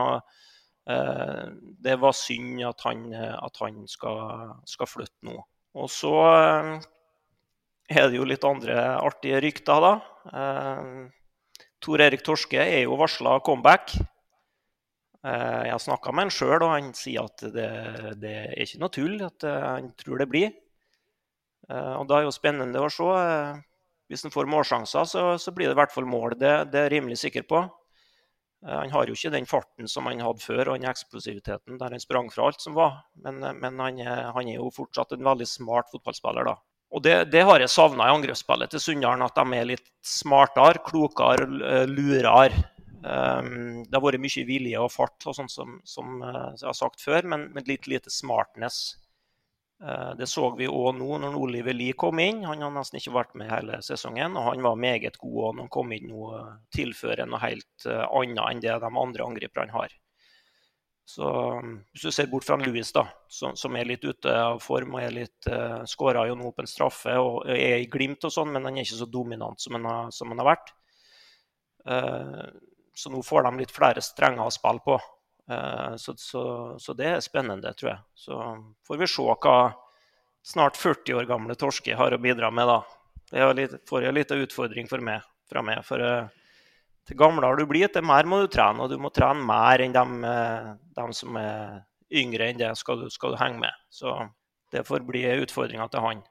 eh, 0.89 1.45
Det 1.85 1.97
var 2.01 2.17
synd 2.17 2.63
at 2.71 2.85
han, 2.87 3.05
at 3.13 3.61
han 3.61 3.83
skal, 3.91 4.55
skal, 4.69 4.89
flytte 4.89 5.29
nå. 5.29 5.37
Og 5.77 5.91
så 5.93 6.13
eh, 6.31 6.73
er 7.93 8.09
det 8.09 8.17
jo 8.17 8.29
litt 8.29 8.47
andre 8.49 8.79
artige 8.97 9.43
rykter, 9.45 9.85
da. 9.89 9.93
Eh, 10.33 10.89
Tor 11.83 12.01
Erik 12.01 12.23
Torske 12.25 12.61
er 12.63 12.85
jo 12.87 12.97
varsla 12.97 13.37
comeback. 13.45 13.93
Eh, 15.23 15.61
jeg 15.69 15.71
har 15.71 15.79
snakka 15.79 16.11
med 16.11 16.27
han 16.27 16.33
sjøl, 16.35 16.57
og 16.65 16.73
han 16.73 16.89
sier 16.97 17.29
at 17.29 17.45
det, 17.53 17.67
det, 18.19 18.33
er 18.41 18.65
ikke 18.65 18.81
noe 18.81 18.91
tull. 18.93 19.15
At 19.23 19.45
eh, 19.47 19.67
han 19.77 19.93
tror 19.99 20.23
det 20.23 20.29
blir. 20.31 20.49
Eh, 21.69 21.93
og 21.95 22.09
Da 22.09 22.19
er 22.19 22.27
jo 22.27 22.35
spennende 22.35 22.83
å 22.83 22.89
se. 22.91 23.13
Hvis 24.11 24.25
han 24.27 24.33
får 24.33 24.51
målsjanser, 24.51 25.07
så, 25.07 25.23
så, 25.39 25.53
blir 25.55 25.69
det 25.69 25.77
i 25.77 25.79
hvert 25.79 25.93
fall 25.93 26.09
mål. 26.09 26.35
Det, 26.35 26.51
det 26.73 26.81
er 26.81 26.89
jeg 26.89 26.97
rimelig 26.97 27.21
sikker 27.23 27.47
på. 27.47 27.63
Han 28.63 28.91
har 28.93 29.09
jo 29.09 29.15
ikke 29.17 29.31
den 29.33 29.47
farten 29.47 29.89
som 29.91 30.05
han 30.07 30.21
hadde 30.23 30.39
før, 30.39 30.69
og 30.71 30.77
den 30.77 30.87
eksplosiviteten 30.87 31.79
der 31.81 31.91
han 31.91 31.99
sprang 31.99 32.29
fra 32.31 32.45
alt 32.47 32.61
som 32.63 32.77
var. 32.77 33.01
Men, 33.19 33.41
men 33.59 33.81
han, 33.81 33.97
er, 33.99 34.29
han, 34.35 34.47
er, 34.47 34.55
jo 34.55 34.69
fortsatt 34.71 35.15
en 35.15 35.25
veldig 35.25 35.47
smart 35.49 35.89
fotballspiller, 35.91 36.47
da. 36.47 36.55
Og 36.93 37.03
det, 37.03 37.15
det 37.33 37.41
har 37.43 37.59
jeg 37.59 37.73
savna 37.73 38.07
i 38.07 38.13
angrepsspillet 38.13 38.71
til 38.71 38.83
Sunndalen, 38.83 39.25
at 39.25 39.35
de 39.35 39.57
er 39.57 39.67
litt 39.67 39.87
smartere, 40.05 40.79
klokere, 40.85 41.47
lurere. 41.89 42.61
Um, 43.03 43.83
det 43.83 43.97
har 43.97 44.03
vært 44.05 44.21
mye 44.23 44.45
vilje 44.47 44.79
og 44.79 44.91
fart, 44.93 45.25
og 45.27 45.35
sånt 45.35 45.51
som, 45.51 45.79
som 45.83 46.21
uh, 46.23 46.53
jeg 46.55 46.69
har 46.69 46.77
sagt 46.77 47.03
før, 47.03 47.25
men 47.33 47.49
med 47.55 47.67
litt 47.67 47.89
lite 47.91 48.13
smartness. 48.13 48.95
Uh, 49.83 50.13
det 50.15 50.29
så 50.31 50.47
vi 50.55 50.69
òg 50.71 50.93
nå 50.95 51.17
når 51.19 51.35
Oliver 51.35 51.75
Lie 51.75 51.97
kom 51.99 52.21
inn. 52.23 52.45
Han 52.47 52.63
har 52.63 52.71
nesten 52.71 53.01
ikke 53.01 53.17
vært 53.17 53.35
med 53.39 53.51
hele 53.51 53.81
sesongen, 53.83 54.37
og 54.39 54.47
han 54.53 54.63
var 54.63 54.79
meget 54.79 55.19
god 55.19 55.35
òg 55.49 55.57
når 55.57 55.65
han 55.65 55.73
kom 55.75 55.91
inn 55.91 56.15
og 56.15 56.37
tilfører 56.75 57.27
noe 57.27 57.43
helt 57.43 57.89
uh, 57.89 58.05
annet 58.07 58.45
enn 58.45 58.63
det 58.63 58.79
de 58.85 58.95
andre 59.03 59.27
angriperne 59.27 59.75
har. 59.75 59.99
Så 61.03 61.27
um, 61.59 61.81
Hvis 61.91 62.07
du 62.07 62.15
ser 62.15 62.29
bort 62.31 62.47
fra 62.47 62.55
Louis, 62.61 62.87
da, 62.95 63.03
som, 63.27 63.75
er 63.75 63.89
litt 63.89 64.05
ute 64.07 64.31
av 64.31 64.61
form 64.63 64.95
og 64.95 65.03
er 65.03 65.17
litt 65.17 65.49
uh, 65.51 65.81
skåra 65.89 66.23
jo 66.29 66.37
nå 66.39 66.53
på 66.55 66.63
en 66.63 66.71
straffe 66.71 67.17
og 67.19 67.49
er 67.51 67.81
i 67.81 67.89
Glimt 67.91 68.23
og 68.23 68.31
sånn, 68.31 68.53
men 68.55 68.63
han 68.63 68.77
er 68.77 68.87
ikke 68.87 69.01
så 69.01 69.11
dominant 69.11 69.59
som 69.59 69.75
han 69.75 69.89
har, 69.91 70.13
som 70.15 70.31
han 70.31 70.39
har 70.39 70.53
vært. 70.53 70.71
Så 72.93 73.09
nå 73.09 73.23
får 73.25 73.47
de 73.47 73.59
litt 73.61 73.73
flere 73.73 74.01
strenger 74.03 74.45
å 74.45 74.53
spille 74.53 74.83
på. 74.85 74.97
Eh, 75.49 75.95
så, 75.95 76.13
så, 76.17 76.43
så, 76.79 76.93
det 76.97 77.09
er 77.09 77.23
spennende, 77.25 77.73
tror 77.77 77.93
jeg. 77.93 78.01
Så 78.15 78.39
får 78.87 79.01
vi 79.01 79.09
se 79.09 79.25
hva 79.25 79.57
snart 80.43 80.77
40 80.79 81.19
år 81.19 81.27
gamle 81.29 81.57
Torske 81.59 81.97
har 81.97 82.13
å 82.15 82.21
bidra 82.21 82.51
med, 82.51 82.69
da. 82.69 82.79
Det 83.33 83.49
litt, 83.57 83.75
får 83.89 84.11
litt 84.13 84.31
av 84.31 84.43
utfordring 84.43 84.89
for 84.89 85.03
meg, 85.03 85.23
fra 85.49 85.63
meg. 85.65 85.81
For 85.87 86.03
uh, 86.03 86.27
til 87.07 87.17
gamlere 87.17 87.57
du 87.57 87.65
blir, 87.69 87.89
til 87.89 88.05
mer 88.05 88.27
må 88.29 88.43
du 88.43 88.51
trene. 88.51 88.83
Og 88.83 88.91
du 88.91 88.99
må 89.01 89.09
trene 89.15 89.41
mer 89.47 89.81
enn 89.81 89.95
dem, 89.95 90.19
uh, 90.27 90.75
dem 90.93 91.15
som 91.15 91.39
er 91.39 91.81
yngre 92.13 92.51
enn 92.51 92.61
det, 92.61 92.69
skal 92.77 93.01
du, 93.01 93.07
skal 93.09 93.33
du 93.33 93.39
henge 93.41 93.63
med. 93.63 93.81
Så 93.89 94.13
det 94.73 94.85
får 94.85 95.07
bli 95.07 95.25
utfordringa 95.41 95.89
til 95.89 96.05
han. 96.05 96.21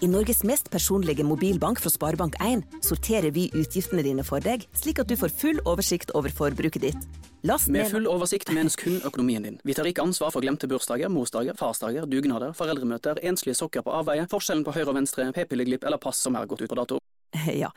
I 0.00 0.08
Norges 0.08 0.40
mest 0.48 0.70
personlige 0.72 1.24
mobilbank 1.26 1.80
fra 1.82 1.90
Sparebank1 1.92 2.62
sorterer 2.82 3.30
vi 3.36 3.50
utgiftene 3.52 4.02
dine 4.02 4.24
for 4.24 4.42
deg, 4.42 4.64
slik 4.76 5.00
at 5.02 5.10
du 5.10 5.16
får 5.20 5.32
full 5.36 5.60
oversikt 5.68 6.14
over 6.16 6.32
forbruket 6.32 6.82
ditt. 6.86 7.08
Last 7.46 7.70
Med 7.72 7.88
full 7.92 8.08
oversikt 8.10 8.50
menes 8.52 8.76
kun 8.80 8.98
økonomien 9.06 9.44
din. 9.44 9.58
Vi 9.64 9.76
tar 9.76 9.88
ikke 9.88 10.04
ansvar 10.04 10.32
for 10.34 10.44
glemte 10.44 10.68
bursdager, 10.70 11.12
morsdager, 11.12 11.56
farsdager, 11.56 12.08
dugnader, 12.10 12.54
foreldremøter, 12.56 13.20
enslige 13.22 13.56
sokker 13.58 13.84
på 13.86 13.94
avveie, 14.00 14.26
forskjellen 14.30 14.64
på 14.66 14.74
høyre 14.76 14.90
og 14.92 14.98
venstre, 14.98 15.28
p-pilleglipp 15.36 15.84
eller 15.84 16.00
pass 16.02 16.20
som 16.24 16.36
er 16.36 16.48
gått 16.50 16.64
ut 16.64 16.70
på 16.72 16.80
dato. 16.80 17.00
Ja, 17.62 17.70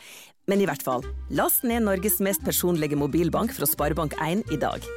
men 0.49 0.63
i 0.63 0.65
hvert 0.67 0.83
fall, 0.83 1.03
last 1.29 1.63
ned 1.67 1.85
Norges 1.85 2.17
mest 2.25 2.43
personlige 2.43 2.97
mobilbank 2.99 3.53
fra 3.53 3.69
Sparebank1 3.69 4.47
i 4.51 4.59
dag. 4.59 4.87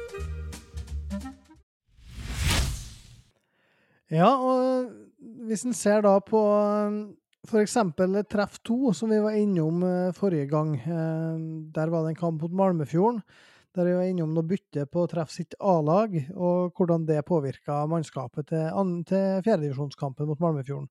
Ja, 4.07 4.31
og 4.39 5.06
hvis 5.47 5.65
en 5.67 5.75
ser 5.75 6.03
da 6.05 6.17
på 6.23 6.39
um, 6.39 7.01
f.eks. 7.47 7.77
treff 8.29 8.59
to, 8.65 8.93
som 8.93 9.11
vi 9.11 9.19
var 9.23 9.37
innom 9.37 9.83
uh, 9.83 10.15
forrige 10.15 10.49
gang. 10.51 10.75
Uh, 10.83 11.67
der 11.75 11.91
var 11.93 12.03
det 12.03 12.15
en 12.15 12.21
kamp 12.21 12.41
mot 12.41 12.53
Malmefjorden. 12.53 13.21
Der 13.75 13.85
vi 13.85 13.97
var 13.97 14.07
innom 14.09 14.33
noe 14.33 14.47
bytte 14.47 14.87
på 14.89 15.03
treff 15.11 15.29
sitt 15.29 15.53
A-lag, 15.59 16.15
og 16.33 16.73
hvordan 16.77 17.05
det 17.05 17.19
påvirka 17.27 17.83
mannskapet 17.85 18.49
til, 18.49 19.03
til 19.05 19.43
fjerdedivisjonskampen 19.45 20.29
mot 20.29 20.41
Malmefjorden. 20.41 20.89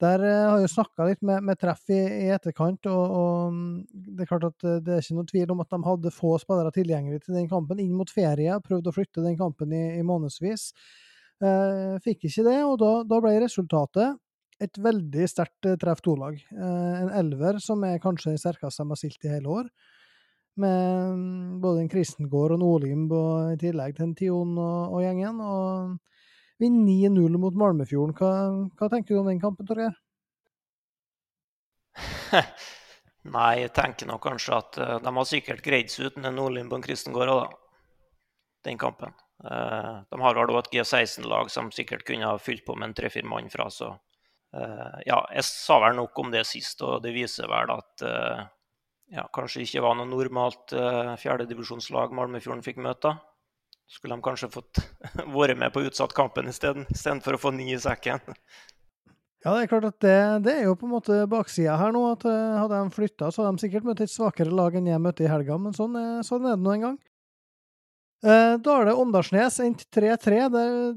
Der 0.00 0.20
har 0.20 0.58
jeg 0.60 0.72
snakka 0.74 1.06
litt 1.08 1.22
med, 1.24 1.44
med 1.44 1.56
treff 1.60 1.86
i, 1.88 1.96
i 1.96 2.32
etterkant, 2.32 2.88
og, 2.88 3.04
og, 3.04 3.52
um, 3.52 3.60
det 3.92 4.24
er 4.24 4.30
klart 4.30 4.48
at 4.48 4.66
det 4.84 4.92
er 4.92 5.04
ikke 5.04 5.16
noe 5.18 5.28
tvil 5.28 5.52
om 5.54 5.62
at 5.64 5.72
de 5.72 5.80
hadde 5.86 6.12
få 6.12 6.34
spillere 6.40 6.72
tilgjengelig 6.72 7.22
til 7.24 7.36
den 7.36 7.48
kampen 7.52 7.80
inn 7.80 7.94
mot 7.96 8.12
ferie. 8.12 8.58
Prøvde 8.64 8.92
å 8.92 8.96
flytte 8.96 9.24
den 9.24 9.38
kampen 9.40 9.72
i, 9.76 9.84
i 9.96 10.04
månedsvis. 10.04 10.70
Eh, 11.44 11.96
fikk 12.04 12.24
ikke 12.30 12.46
det, 12.46 12.60
og 12.64 12.78
da, 12.80 12.92
da 13.04 13.18
ble 13.20 13.34
resultatet 13.42 14.16
et 14.62 14.78
veldig 14.80 15.26
sterkt 15.28 15.68
eh, 15.68 15.76
treff 15.80 16.00
to-lag. 16.04 16.38
Eh, 16.38 16.94
en 17.02 17.10
elver 17.18 17.58
som 17.60 17.82
er 17.84 18.00
kanskje 18.00 18.32
den 18.32 18.40
sterkeste 18.40 18.84
de 18.84 18.94
har 18.94 19.00
stilt 19.00 19.26
i 19.26 19.34
hele 19.34 19.52
år. 19.58 19.68
Med 20.56 21.18
mm, 21.18 21.58
både 21.60 21.82
en 21.82 21.90
Kristengård 21.92 22.54
og 22.56 22.62
Nordlimb 22.62 23.12
og 23.12 23.52
i 23.52 23.60
tillegg 23.60 23.98
til 23.98 24.06
en 24.06 24.16
Tion 24.16 24.56
og, 24.56 24.96
og 24.96 25.04
gjengen. 25.04 25.42
Og 25.44 25.98
vi 26.62 26.72
9-0 26.72 27.36
mot 27.42 27.60
Malmefjorden. 27.60 28.16
Hva, 28.16 28.32
hva, 28.72 28.88
tenker 28.88 29.12
du 29.12 29.20
om 29.20 29.28
den 29.28 29.42
kampen, 29.42 29.68
Torgeir? 29.68 29.92
Nei, 33.36 33.52
jeg 33.60 33.74
tenker 33.76 34.08
nok 34.08 34.24
kanskje 34.24 34.56
at 34.56 34.80
de 35.04 35.12
har 35.18 35.28
sikkert 35.28 35.64
greid 35.66 35.92
seg 35.92 36.08
uten 36.08 36.24
en 36.30 36.40
Nordlimb 36.40 36.72
og 36.72 36.80
en 36.80 36.88
Kristengård 36.88 37.34
òg, 37.34 37.44
da. 37.44 37.62
Den 38.66 38.80
kampen. 38.80 39.12
Eh, 39.44 39.96
de 40.10 40.20
har 40.22 40.36
vel 40.36 40.50
òg 40.50 40.62
et 40.62 40.72
G16-lag 40.78 41.50
som 41.52 41.70
sikkert 41.74 42.06
kunne 42.08 42.28
ha 42.28 42.40
fylt 42.40 42.64
på 42.66 42.76
med 42.76 42.90
en 42.90 42.96
tre-fire 42.96 43.28
mann 43.28 43.50
fra. 43.52 43.68
Så 43.72 43.90
eh, 44.56 45.00
ja, 45.08 45.20
jeg 45.34 45.46
sa 45.48 45.80
vel 45.84 45.98
nok 45.98 46.18
om 46.22 46.32
det 46.32 46.46
sist, 46.48 46.82
og 46.86 47.02
det 47.04 47.14
viser 47.16 47.50
vel 47.52 47.72
at 47.76 48.06
eh, 48.06 48.44
ja, 49.16 49.26
kanskje 49.34 49.66
ikke 49.66 49.84
var 49.84 49.98
noe 49.98 50.08
normalt 50.10 50.72
fjerdedivisjonslag 51.22 52.14
Malmefjorden 52.16 52.64
fikk 52.64 52.80
møte. 52.82 53.12
Skulle 53.86 54.16
de 54.16 54.24
kanskje 54.24 54.50
fått 54.50 54.80
vært 55.36 55.60
med 55.60 55.70
på 55.74 55.84
utsatt-kampen 55.86 56.50
istedenfor 56.50 57.36
å 57.36 57.42
få 57.44 57.52
ni 57.54 57.68
i 57.70 57.78
sekken. 57.78 58.24
Ja, 59.44 59.52
det 59.52 59.60
er 59.60 59.70
klart 59.70 59.86
at 59.86 60.00
det, 60.02 60.16
det 60.42 60.56
er 60.56 60.64
jo 60.66 60.74
på 60.74 60.88
en 60.88 60.96
måte 60.96 61.20
baksida 61.30 61.76
her 61.78 61.92
nå. 61.94 62.00
at 62.16 62.24
Hadde 62.26 62.80
de 62.80 62.96
flytta, 62.96 63.28
så 63.30 63.44
hadde 63.44 63.60
de 63.60 63.62
sikkert 63.62 63.86
møtt 63.86 64.02
et 64.02 64.10
svakere 64.10 64.50
lag 64.50 64.74
enn 64.74 64.88
jeg 64.90 65.04
møtte 65.04 65.22
i 65.22 65.30
helga, 65.30 65.60
men 65.60 65.76
sånn, 65.76 65.94
sånn 66.26 66.48
er 66.48 66.56
det 66.56 66.64
nå 66.64 66.72
en 66.72 66.86
gang. 66.88 66.96
Eh, 68.24 68.58
Dale 68.64 68.94
Åndalsnes 68.94 69.60
endte 69.60 69.84
3-3. 70.00 70.48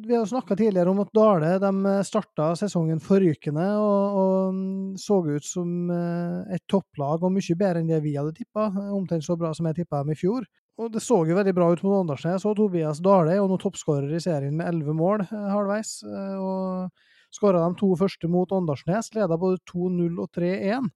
Vi 0.08 0.16
har 0.16 0.26
snakka 0.26 0.56
tidligere 0.56 0.90
om 0.90 1.02
at 1.04 1.12
Dale 1.14 1.58
de 1.60 1.72
eh, 1.86 2.04
starta 2.08 2.54
sesongen 2.56 3.02
forrykende 3.04 3.66
og, 3.76 4.16
og, 4.22 4.56
mm, 4.56 4.94
så 4.98 5.20
ut 5.28 5.46
som 5.46 5.92
eh, 5.92 6.56
et 6.56 6.64
topplag 6.72 7.26
og 7.28 7.34
mye 7.36 7.58
bedre 7.60 7.84
enn 7.84 7.92
det 7.92 8.00
vi 8.06 8.16
hadde 8.16 8.38
tippa. 8.38 8.70
Omtrent 8.96 9.28
så 9.28 9.36
bra 9.36 9.52
som 9.54 9.68
jeg 9.68 9.82
tippa 9.82 10.00
dem 10.04 10.16
i 10.16 10.18
fjor. 10.20 10.48
Og 10.80 10.94
Det 10.94 11.04
så 11.04 11.20
jo 11.28 11.36
veldig 11.36 11.54
bra 11.58 11.68
ut 11.68 11.84
mot 11.84 12.00
Åndalsnes. 12.00 12.48
Og 12.48 12.56
Tobias 12.56 13.04
Dale 13.04 13.36
jo 13.36 13.50
nå 13.52 13.60
toppskårer 13.60 14.16
i 14.16 14.24
serien 14.24 14.56
med 14.56 14.72
elleve 14.72 14.96
mål 14.96 15.28
halvveis. 15.28 15.98
og 16.08 16.88
Skåra 17.36 17.62
de 17.62 17.76
to 17.78 17.92
første 18.00 18.26
mot 18.32 18.50
Åndalsnes, 18.56 19.12
leda 19.14 19.36
både 19.38 19.60
2-0 19.70 20.16
og 20.24 20.32
3-1. 20.34 20.88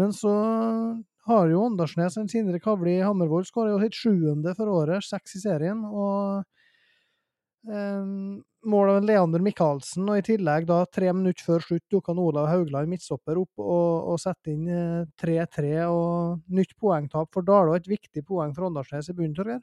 Men 0.00 0.14
så 0.16 0.30
har 1.28 1.50
jo 1.50 1.66
Åndalsnes 1.68 2.16
en 2.18 2.30
Sindre 2.30 2.58
Kavli 2.62 2.96
Hammervoll 3.02 3.44
skåra 3.46 3.78
sitt 3.82 3.98
sjuende 3.98 4.54
for 4.58 4.70
året, 4.72 5.04
seks 5.06 5.36
i 5.38 5.42
serien. 5.44 5.84
og 5.86 6.42
um, 7.68 8.40
Mål 8.62 8.92
av 8.92 9.06
Leander 9.06 9.42
Michaelsen, 9.42 10.06
og 10.06 10.20
i 10.20 10.22
tillegg, 10.22 10.68
da 10.68 10.84
tre 10.86 11.08
minutter 11.10 11.42
før 11.42 11.64
slutt, 11.64 11.82
dukka 11.90 12.14
Olav 12.14 12.46
Haugland, 12.46 12.90
midtstopper, 12.92 13.40
opp 13.42 13.62
og, 13.62 14.12
og 14.12 14.20
setter 14.22 14.52
inn 14.52 14.68
3-3 15.18 15.72
eh, 15.72 15.90
og 15.90 16.44
nytt 16.54 16.76
poengtap 16.78 17.32
for 17.34 17.42
Dale, 17.42 17.72
og 17.72 17.80
et 17.80 17.90
viktig 17.90 18.22
poeng 18.28 18.54
for 18.54 18.68
Åndalsnes 18.68 19.10
i 19.10 19.16
bunnen, 19.18 19.34
Torgeir? 19.34 19.58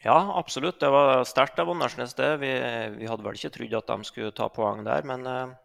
Ja, 0.00 0.16
absolutt. 0.38 0.78
Det 0.80 0.88
var 0.94 1.24
sterkt 1.28 1.60
av 1.60 1.68
Åndalsnes, 1.68 2.16
det. 2.16 2.30
Vi, 2.40 2.54
vi, 2.96 3.08
hadde 3.10 3.26
vel 3.26 3.36
ikke 3.36 3.52
trodd 3.58 3.76
at 3.82 3.92
de 3.92 4.08
skulle 4.08 4.32
ta 4.32 4.48
poeng 4.54 4.80
der, 4.88 5.04
men 5.10 5.28
eh, 5.28 5.56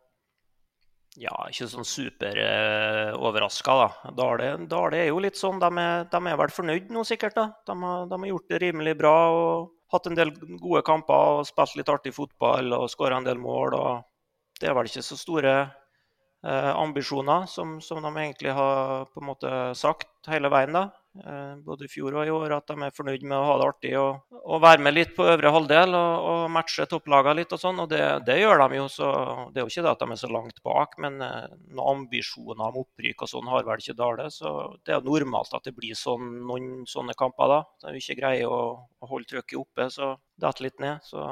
ja, 1.20 1.34
ikke 1.50 1.68
sånn 1.70 1.86
super 1.86 2.38
eh, 2.42 3.14
da. 3.14 3.90
Dale, 4.18 4.48
Dale, 4.70 4.98
er 4.98 5.12
jo 5.12 5.20
litt 5.22 5.38
sånn, 5.38 5.60
de 5.62 5.70
er, 5.70 6.08
de 6.10 6.22
er, 6.22 6.38
vel 6.40 6.54
fornøyd 6.54 6.90
nå, 6.90 7.04
sikkert. 7.06 7.36
da. 7.38 7.46
De 7.68 7.76
har, 7.84 8.08
de 8.10 8.18
har, 8.18 8.30
gjort 8.32 8.50
det 8.50 8.62
rimelig 8.64 8.96
bra 8.98 9.14
og 9.30 9.72
hatt 9.94 10.10
en 10.10 10.18
del 10.18 10.34
gode 10.58 10.82
kamper 10.88 11.38
og 11.38 11.46
spilt 11.46 11.78
litt 11.78 11.92
artig 11.94 12.16
fotball 12.16 12.74
og 12.80 12.90
skåra 12.90 13.22
en 13.22 13.30
del 13.30 13.38
mål. 13.38 13.78
og 13.78 14.58
Det 14.60 14.70
er 14.70 14.78
vel 14.78 14.90
ikke 14.90 15.06
så 15.06 15.20
store 15.20 15.54
eh, 15.62 16.72
ambisjoner, 16.74 17.46
som, 17.46 17.78
som, 17.82 18.02
de 18.02 18.14
egentlig 18.18 18.58
har 18.58 19.06
på 19.14 19.22
en 19.22 19.30
måte 19.30 19.54
sagt 19.78 20.10
hele 20.34 20.50
veien. 20.50 20.74
da. 20.74 20.88
Eh, 21.14 21.58
både 21.62 21.86
i 21.86 21.92
fjor 21.92 22.16
og 22.18 22.26
i 22.26 22.32
år, 22.34 22.56
at 22.56 22.72
de 22.72 22.88
er 22.88 22.94
fornøyd 22.98 23.22
med 23.22 23.36
å 23.38 23.46
ha 23.46 23.58
det 23.62 23.66
artig 23.70 23.92
og, 24.00 24.24
og 24.34 24.62
være 24.64 24.82
med 24.82 24.96
litt 24.96 25.12
på 25.14 25.28
øvre 25.30 25.52
halvdel 25.54 25.94
og, 25.94 26.14
og 26.32 26.46
matche 26.56 26.88
topplagene 26.90 27.36
litt 27.38 27.54
og 27.54 27.62
sånn. 27.62 27.82
Og 27.84 27.92
det, 27.92 28.02
det, 28.26 28.40
gjør 28.42 28.64
de 28.64 28.80
jo. 28.80 28.88
så 28.90 29.10
Det 29.54 29.62
er 29.62 29.68
jo 29.68 29.74
ikke 29.74 29.86
det 29.86 29.92
at 29.92 30.02
de 30.02 30.16
er 30.16 30.22
så 30.24 30.32
langt 30.34 30.64
bak, 30.66 30.98
men 31.06 31.22
eh, 31.22 31.54
noen 31.70 32.02
ambisjoner 32.04 32.66
om 32.66 32.82
opprykk 32.82 33.28
og 33.28 33.30
sånn 33.30 33.52
har 33.54 33.68
vel 33.68 33.84
ikke 33.84 33.98
Dale. 34.00 34.28
Så 34.34 34.56
det 34.82 34.98
er 34.98 35.06
normalt 35.06 35.54
at 35.54 35.70
det 35.70 35.76
blir 35.78 35.94
sånn, 35.98 36.34
noen 36.50 36.88
sånne 36.90 37.14
kamper 37.20 37.54
da. 37.60 37.62
De 37.86 38.02
ikke 38.02 38.18
greier 38.24 38.50
å, 38.50 38.64
å 38.82 39.14
holde 39.14 39.30
trykket 39.30 39.60
oppe, 39.62 39.92
så 39.94 40.16
detter 40.42 40.70
litt 40.70 40.82
ned. 40.82 41.06
så... 41.06 41.28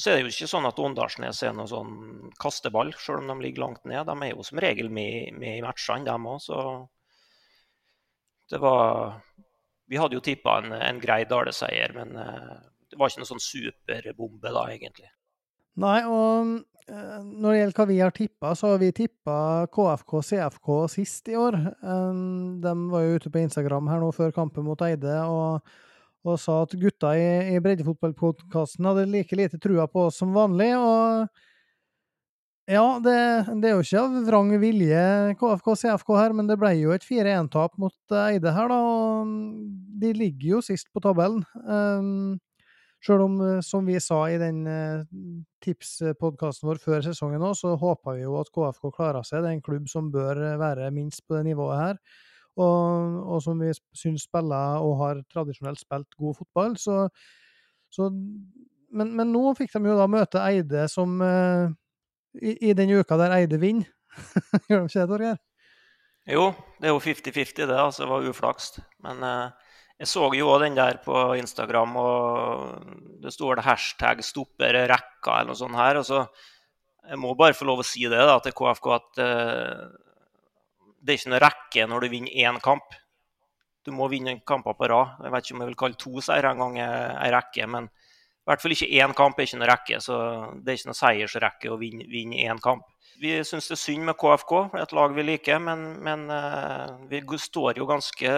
Så 0.00 0.08
er 0.08 0.16
det 0.16 0.22
jo 0.22 0.30
ikke 0.30 0.46
sånn 0.48 0.64
at 0.64 0.78
Åndalsnes 0.80 1.42
er 1.44 1.50
noe 1.52 1.68
sånn 1.68 2.30
kasteball, 2.40 2.88
selv 2.96 3.20
om 3.20 3.26
de 3.28 3.44
ligger 3.44 3.66
langt 3.66 3.82
ned. 3.84 4.06
De 4.08 4.14
er 4.24 4.30
jo 4.30 4.46
som 4.48 4.56
regel 4.64 4.88
med, 4.88 5.34
med 5.36 5.58
i 5.58 5.60
matchene, 5.60 6.06
dem 6.06 6.24
òg. 6.24 6.40
Det 8.50 8.58
var 8.58 9.20
Vi 9.90 9.98
hadde 9.98 10.18
jo 10.18 10.22
tippa 10.22 10.60
en, 10.60 10.72
en 10.74 11.00
grei 11.02 11.24
Dale-seier, 11.26 11.94
men 11.96 12.14
uh, 12.14 12.58
det 12.90 12.98
var 12.98 13.10
ikke 13.10 13.24
noe 13.24 13.30
sånn 13.30 13.42
superbombe 13.42 14.52
da, 14.54 14.68
egentlig. 14.70 15.08
Nei, 15.82 15.96
og 16.06 16.52
uh, 16.90 17.18
når 17.24 17.48
det 17.48 17.58
gjelder 17.58 17.78
hva 17.80 17.86
vi 17.90 17.98
har 17.98 18.14
tippa, 18.14 18.54
så 18.54 18.70
har 18.72 18.80
vi 18.82 18.92
tippa 18.94 19.36
KFK 19.74 20.16
CFK 20.28 20.70
sist 20.94 21.30
i 21.30 21.38
år. 21.38 21.58
Um, 21.82 22.60
de 22.62 22.74
var 22.92 23.06
jo 23.06 23.18
ute 23.18 23.34
på 23.34 23.42
Instagram 23.42 23.90
her 23.90 24.02
nå 24.02 24.12
før 24.14 24.34
kampen 24.36 24.66
mot 24.66 24.86
Eide 24.86 25.18
og, 25.26 25.74
og 26.22 26.38
sa 26.38 26.60
at 26.68 26.78
gutta 26.78 27.16
i, 27.18 27.28
i 27.56 27.62
breddefotballpodkasten 27.64 28.86
hadde 28.90 29.10
like 29.10 29.38
lite 29.38 29.58
trua 29.62 29.90
på 29.90 30.06
oss 30.06 30.22
som 30.22 30.34
vanlig. 30.38 30.70
og 30.78 31.26
ja, 32.70 32.84
det, 33.02 33.14
det, 33.62 33.68
er 33.68 33.74
jo 33.74 33.82
ikke 33.82 34.02
av 34.04 34.18
vrang 34.28 34.52
vilje 34.62 35.00
KFK 35.40 35.72
CFK 35.82 36.12
her, 36.16 36.34
men 36.38 36.46
det 36.50 36.56
ble 36.60 36.70
jo 36.78 36.92
et 36.94 37.06
4-1-tap 37.06 37.74
mot 37.82 38.14
eh, 38.14 38.36
Eide 38.36 38.52
her, 38.54 38.70
da. 38.70 38.78
De 40.04 40.12
ligger 40.16 40.54
jo 40.54 40.60
sist 40.64 40.86
på 40.94 41.02
tabellen. 41.04 41.42
Um, 41.66 42.38
Sjøl 43.00 43.24
om, 43.24 43.36
eh, 43.42 43.60
som 43.64 43.86
vi 43.88 43.96
sa 44.04 44.20
i 44.28 44.38
den 44.40 44.62
tipspodkasten 45.64 46.68
vår 46.68 46.80
før 46.82 47.04
sesongen 47.08 47.42
òg, 47.48 47.56
så 47.58 47.74
håper 47.80 48.18
vi 48.18 48.26
jo 48.26 48.38
at 48.38 48.52
KFK 48.54 48.90
klarer 48.94 49.26
seg. 49.26 49.42
Det 49.42 49.50
er 49.50 49.58
en 49.58 49.66
klubb 49.66 49.90
som 49.90 50.12
bør 50.14 50.40
være 50.60 50.92
minst 50.94 51.24
på 51.26 51.38
det 51.38 51.48
nivået 51.50 51.80
her. 51.80 52.00
Og, 52.60 53.20
og 53.34 53.42
som 53.42 53.60
vi 53.62 53.72
syns 53.96 54.26
spiller 54.28 54.82
og 54.84 54.98
har 55.00 55.22
tradisjonelt 55.32 55.80
spilt 55.80 56.18
god 56.18 56.38
fotball. 56.38 56.76
Så, 56.78 57.02
så 57.90 58.10
men, 58.10 59.14
men, 59.14 59.30
nå 59.32 59.54
fikk 59.58 59.72
de 59.76 59.90
jo 59.90 59.98
da 59.98 60.08
møte 60.10 60.42
Eide 60.44 60.86
som 60.90 61.18
uh, 61.22 61.70
i, 62.38 62.70
i 62.70 62.74
den 62.76 62.92
uka 63.00 63.18
der 63.20 63.34
Eide 63.38 63.58
vinner. 63.60 63.88
Gjør 64.68 64.84
de 64.84 64.90
ikke 64.90 65.00
det, 65.00 65.08
Torgeir? 65.10 65.40
Jo, 66.30 66.50
det 66.78 66.90
er 66.90 66.94
jo 66.94 67.02
50-50, 67.02 67.66
det. 67.66 67.76
altså 67.76 68.04
Det 68.04 68.10
var 68.10 68.28
uflaks. 68.30 68.70
Men 69.04 69.24
eh, 69.26 69.70
jeg 70.00 70.10
så 70.10 70.28
jo 70.36 70.52
den 70.62 70.76
der 70.78 71.00
på 71.04 71.16
Instagram, 71.40 71.96
og 72.00 73.18
det 73.22 73.32
sto 73.34 73.50
vel 73.50 73.62
hashtag 73.64 74.22
'stopper 74.24 74.78
rekka' 74.88 75.40
eller 75.40 75.52
noe 75.52 75.58
sånt 75.58 75.76
her. 75.76 76.00
og 76.00 76.06
så 76.06 76.26
Jeg 77.08 77.18
må 77.18 77.34
bare 77.34 77.56
få 77.56 77.64
lov 77.64 77.80
å 77.80 77.86
si 77.86 78.04
det 78.04 78.20
da, 78.28 78.38
til 78.38 78.52
KFK, 78.52 78.86
at 78.94 79.18
eh, 79.18 79.84
det 81.00 81.12
er 81.12 81.18
ikke 81.18 81.32
noe 81.32 81.44
rekke 81.44 81.86
når 81.88 82.00
du 82.00 82.08
vinner 82.12 82.30
én 82.30 82.60
kamp. 82.60 82.94
Du 83.84 83.90
må 83.92 84.08
vinne 84.12 84.36
kamper 84.46 84.76
på 84.76 84.88
rad. 84.92 85.16
Jeg 85.24 85.32
vet 85.32 85.44
ikke 85.44 85.54
om 85.56 85.62
jeg 85.64 85.70
vil 85.70 85.80
kalle 85.82 85.96
to 85.96 86.20
seire 86.20 86.50
en 86.52 86.60
gang 86.60 86.76
ei 86.78 87.30
rekke, 87.32 87.66
men 87.66 87.88
i 88.40 88.48
hvert 88.48 88.62
fall 88.62 88.72
ikke 88.72 88.88
én 88.96 89.12
kamp 89.16 89.38
er 89.38 89.46
ikke 89.46 89.58
noe 89.60 89.68
rekke, 89.68 89.98
så 90.00 90.16
det 90.64 90.72
er 90.72 90.78
ikke 90.78 90.88
noe 90.88 90.98
seiersrekke 90.98 91.70
å 91.70 91.76
vinne, 91.80 92.06
vinne 92.08 92.40
én 92.48 92.60
kamp. 92.62 92.86
Vi 93.20 93.34
syns 93.44 93.68
det 93.68 93.76
er 93.76 93.80
synd 93.82 94.06
med 94.08 94.16
KFK, 94.16 94.54
et 94.80 94.94
lag 94.96 95.12
vi 95.12 95.26
liker, 95.26 95.60
men, 95.60 95.82
men 96.00 96.24
uh, 96.32 96.96
vi 97.10 97.20
står 97.20 97.82
jo 97.82 97.88
ganske 97.90 98.32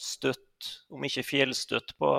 støtt, 0.00 0.70
om 0.88 1.04
ikke 1.04 1.26
fjellstøtt, 1.26 1.92
på 2.00 2.10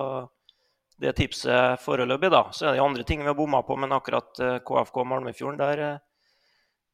det 1.01 1.15
tipset 1.17 1.81
foreløpig. 1.81 2.29
da. 2.33 2.43
Så 2.53 2.67
er 2.67 2.77
det 2.77 2.85
andre 2.85 3.05
ting 3.07 3.25
vi 3.25 3.31
har 3.31 3.37
bomma 3.37 3.63
på, 3.65 3.75
men 3.77 3.93
akkurat 3.93 4.39
eh, 4.41 4.59
KFK 4.65 5.03
Malmefjorden, 5.09 5.59
der 5.61 5.83
uh, 5.83 5.99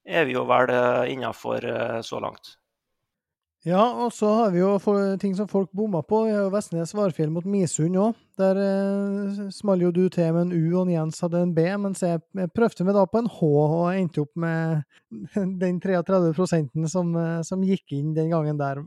er 0.08 0.28
vi 0.28 0.38
jo 0.38 0.48
vel 0.48 0.72
innafor 1.12 1.68
så 2.04 2.20
langt. 2.24 2.56
Ja, 3.64 3.84
og 4.04 4.10
så 4.12 4.28
har 4.36 4.50
vi 4.52 4.60
jo 4.60 4.76
ting 5.22 5.38
som 5.38 5.48
folk 5.48 5.70
bomma 5.72 6.02
på. 6.04 6.26
Vi 6.26 6.34
har 6.36 6.42
jo 6.44 6.52
Vestnes 6.52 6.92
Varfjell 6.92 7.30
mot 7.32 7.46
Misund 7.48 7.96
òg. 7.96 8.18
Der 8.36 8.58
eh, 8.60 9.44
smalt 9.56 9.86
jo 9.86 9.92
du 9.96 10.02
til 10.12 10.34
med 10.36 10.50
en 10.50 10.52
U, 10.52 10.82
og 10.82 10.92
Jens 10.92 11.22
hadde 11.24 11.40
en 11.46 11.54
B. 11.56 11.64
Mens 11.80 12.04
jeg 12.04 12.20
prøvde 12.52 12.84
meg 12.84 12.98
da 12.98 13.06
på 13.08 13.22
en 13.22 13.30
H, 13.32 13.40
og 13.48 13.86
endte 13.96 14.26
opp 14.26 14.34
med 14.36 14.84
den 15.64 15.80
33% 15.80 16.90
som, 16.92 17.16
eh, 17.16 17.40
som 17.48 17.64
gikk 17.64 17.96
inn 17.96 18.12
den 18.18 18.34
gangen 18.36 18.60
der. 18.60 18.84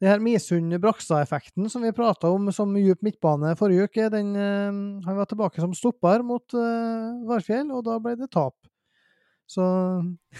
Det 0.00 0.08
her 0.08 0.24
Misund-Brakstad-effekten 0.24 1.68
som 1.72 1.84
vi 1.84 1.92
prata 1.96 2.30
om 2.32 2.48
som 2.56 2.72
djup 2.76 3.04
midtbane 3.04 3.52
forrige 3.60 3.90
uke, 3.90 4.08
den, 4.16 4.32
eh, 4.32 4.80
han 5.04 5.20
var 5.20 5.28
tilbake 5.28 5.60
som 5.60 5.76
stopper 5.76 6.24
mot 6.24 6.56
eh, 6.56 7.20
Varfjell, 7.28 7.68
og 7.68 7.84
da 7.84 8.00
ble 8.00 8.16
det 8.16 8.32
tap. 8.32 8.56
Så 9.46 9.64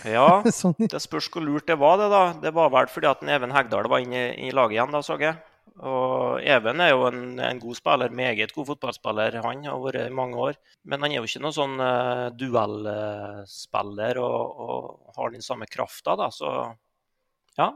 Ja, 0.05 0.42
sånn. 0.61 0.77
det 0.90 1.01
spørs 1.03 1.29
hvor 1.31 1.45
lurt 1.45 1.69
det 1.71 1.79
var, 1.79 1.99
det, 2.01 2.09
da. 2.12 2.23
Det 2.42 2.53
var 2.55 2.73
vel 2.75 2.88
fordi 2.90 3.11
at 3.11 3.23
Even 3.23 3.55
Hegdal 3.55 3.88
var 3.90 4.03
inne 4.03 4.33
i 4.35 4.51
laget 4.55 4.79
igjen, 4.79 4.95
da, 4.95 5.03
så 5.05 5.19
jeg. 5.21 5.38
Og 5.77 6.40
Even 6.40 6.81
er 6.81 6.95
jo 6.95 7.05
en, 7.11 7.38
en, 7.42 7.59
god 7.61 7.77
spiller, 7.77 8.12
meget 8.14 8.55
god 8.57 8.71
fotballspiller. 8.71 9.37
Han 9.45 9.64
har 9.66 9.83
vært 9.83 10.07
i 10.07 10.14
mange 10.14 10.38
år. 10.40 10.57
Men 10.88 11.05
han 11.05 11.12
er 11.12 11.21
jo 11.21 11.29
ikke 11.29 11.42
noen 11.45 11.57
sånn 11.57 11.77
uh, 11.83 12.29
duellspiller 12.33 14.21
og, 14.23 14.62
og, 14.66 14.88
har 15.19 15.35
den 15.35 15.45
samme 15.45 15.69
krafta, 15.69 16.16
da. 16.16 16.31
Så 16.33 16.49
ja, 17.59 17.71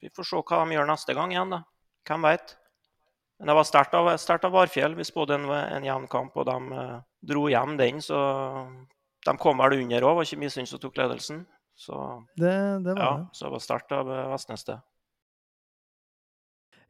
vi 0.00 0.10
får 0.14 0.28
se 0.28 0.40
hva 0.40 0.62
de 0.64 0.78
gjør 0.78 0.88
neste 0.88 1.16
gang 1.18 1.34
igjen, 1.34 1.52
da. 1.52 1.62
Hvem 2.08 2.24
veit. 2.24 2.56
Men 3.38 3.50
det 3.50 3.58
var 3.58 3.68
sterkt 3.68 3.94
av, 3.98 4.08
av 4.08 4.56
Varfjell. 4.56 4.96
Vi 4.96 5.04
spådde 5.04 5.36
en, 5.36 5.46
en 5.50 5.86
jevn 5.86 6.08
kamp, 6.08 6.36
og 6.40 6.48
de 6.48 6.56
uh, 6.72 6.98
dro 7.20 7.46
hjem 7.52 7.76
den. 7.80 8.00
Så 8.00 8.16
de 9.26 9.36
kom 9.38 9.60
vel 9.62 9.78
under 9.80 10.06
òg, 10.06 10.16
var 10.18 10.26
ikke 10.26 10.40
Misund 10.42 10.70
som 10.70 10.80
tok 10.82 10.98
ledelsen. 10.98 11.44
Så 11.78 11.98
det, 12.36 12.54
det 12.84 12.94
var 12.94 13.02
ja, 13.02 13.12
det. 13.18 13.36
Så 13.36 13.46
det 13.46 13.52
var 13.54 13.62
sterkt 13.64 13.94
av 13.96 14.10
eh, 14.12 14.26
Vestnes, 14.32 14.64
det. 14.68 14.78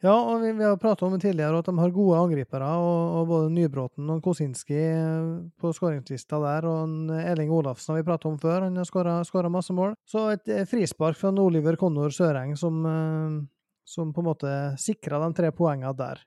Ja, 0.02 0.16
og 0.16 0.40
vi, 0.42 0.50
vi 0.58 0.64
har 0.66 0.80
pratet 0.82 1.04
om 1.06 1.12
det 1.14 1.20
tidligere 1.22 1.60
at 1.62 1.68
de 1.68 1.76
har 1.78 1.92
gode 1.94 2.18
angripere. 2.18 2.66
og, 2.82 3.20
og 3.20 3.28
Både 3.30 3.52
Nybråten 3.54 4.10
og 4.10 4.22
Kosinski 4.24 4.80
eh, 4.80 5.28
på 5.62 5.70
skåringslista 5.76 6.40
der, 6.42 6.66
og 6.66 7.12
Elling 7.22 7.52
Olafsen 7.54 7.92
har 7.92 8.02
vi 8.02 8.08
pratet 8.08 8.30
om 8.32 8.40
før. 8.42 8.66
Han 8.66 8.80
har 8.80 8.88
skåra 9.28 9.52
masse 9.52 9.76
mål. 9.76 9.94
Så 10.08 10.26
et 10.34 10.50
frispark 10.70 11.20
fra 11.20 11.30
Oliver 11.44 11.78
Konnor 11.78 12.10
Søreng 12.14 12.56
som, 12.58 12.82
eh, 12.90 13.38
som 13.86 14.10
på 14.10 14.24
en 14.24 14.30
måte 14.32 14.56
sikra 14.82 15.22
de 15.22 15.30
tre 15.38 15.54
poengene 15.54 15.94
der. 15.96 16.26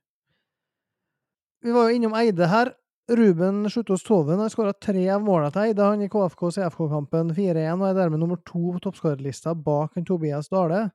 Vi 1.65 1.73
var 1.75 1.89
jo 1.89 1.99
innom 1.99 2.15
Eide 2.15 2.47
her. 2.47 2.71
Ruben 3.07 3.69
Sjutås 3.69 4.03
Toven 4.03 4.39
har 4.39 4.49
skåra 4.49 4.73
tre 4.73 5.03
av 5.13 5.21
målene 5.21 5.53
til 5.53 5.67
Eide 5.67 5.85
han 5.85 6.01
i 6.01 6.07
KFK-CFK-kampen 6.09 7.35
4-1, 7.37 7.77
og 7.77 7.83
er 7.85 7.97
dermed 7.99 8.17
nummer 8.17 8.39
to 8.41 8.71
på 8.73 8.79
toppskårerlista 8.81 9.53
bak 9.53 9.99
en 9.99 10.07
Tobias 10.07 10.49
Dale. 10.49 10.87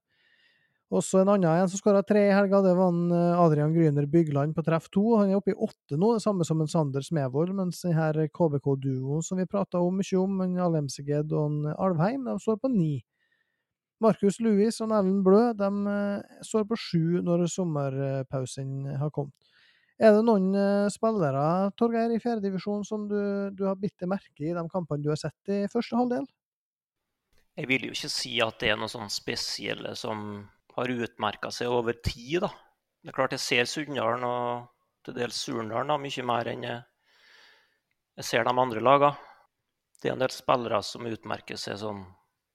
Også 0.91 1.21
en 1.21 1.31
annen 1.31 1.47
en 1.53 1.71
som 1.71 1.79
skåra 1.79 2.01
tre 2.03 2.25
i 2.27 2.33
helga, 2.35 2.65
det 2.65 2.73
var 2.75 2.91
en 2.91 3.13
eh, 3.15 3.39
Adrian 3.39 3.71
Gryner 3.77 4.09
Bygland 4.11 4.57
på 4.57 4.65
treff 4.67 4.89
to. 4.91 5.05
Han 5.21 5.31
er 5.31 5.39
oppe 5.39 5.55
i 5.55 5.55
åtte 5.55 5.95
nå, 5.95 6.17
det 6.17 6.25
samme 6.25 6.43
som 6.49 6.59
en 6.59 6.73
Sander 6.73 7.07
Smevold, 7.07 7.55
mens 7.55 7.85
denne 7.87 8.27
KBK-duoen 8.27 9.23
som 9.23 9.39
vi 9.39 9.47
prata 9.47 9.79
om 9.79 10.03
mye 10.03 10.19
om, 10.19 10.43
en 10.43 10.59
Alemseged 10.67 11.31
og 11.31 11.47
en 11.47 11.71
Alvheim, 11.77 12.27
de 12.27 12.35
står 12.43 12.59
på 12.59 12.73
ni. 12.75 12.97
Markus 14.03 14.41
Louis 14.43 14.83
og 14.83 14.97
Ellen 14.99 15.23
Blø 15.23 15.53
de 15.55 15.71
eh, 15.95 16.43
står 16.43 16.67
på 16.67 16.83
sju 16.89 17.23
når 17.23 17.47
sommerpausen 17.55 18.97
har 18.99 19.15
kommet. 19.15 19.50
Er 20.01 20.15
det 20.17 20.23
noen 20.25 20.55
uh, 20.57 20.89
spillere 20.89 21.71
Torgeir, 21.77 22.15
i 22.15 22.21
fjerdedivisjon 22.23 22.87
som 22.89 23.05
du, 23.09 23.21
du, 23.53 23.67
har 23.69 23.77
bitt 23.77 24.01
merke 24.09 24.47
i 24.47 24.55
de 24.57 24.63
kampene 24.73 25.05
du 25.05 25.11
har 25.13 25.21
sett 25.21 25.53
i 25.53 25.67
første 25.69 25.99
halvdel? 25.99 26.25
Jeg 27.61 27.69
vil 27.69 27.85
jo 27.85 27.93
ikke 27.93 28.09
si 28.09 28.39
at 28.41 28.57
det 28.63 28.71
er 28.73 28.79
noe 28.81 28.89
sånn 28.89 29.13
spesielle 29.13 29.93
som 29.99 30.47
har 30.79 30.93
utmerka 30.95 31.51
seg 31.53 31.69
over 31.69 31.99
tid. 32.01 32.47
da. 32.47 32.51
Det 33.03 33.13
er 33.13 33.17
klart 33.19 33.35
jeg 33.37 33.45
ser 33.45 33.69
Sunndalen 33.69 34.25
og 34.25 34.71
til 35.05 35.19
dels 35.19 35.37
Surndalen 35.45 36.01
mye 36.01 36.25
mer 36.31 36.49
enn 36.49 36.65
jeg 36.65 38.25
ser 38.25 38.49
de 38.49 38.55
andre 38.55 38.81
lagene. 38.85 39.29
Det 40.01 40.09
er 40.09 40.17
en 40.17 40.23
del 40.23 40.33
spillere 40.33 40.81
som 40.85 41.05
utmerker 41.05 41.61
seg 41.61 41.77
sånn 41.83 42.01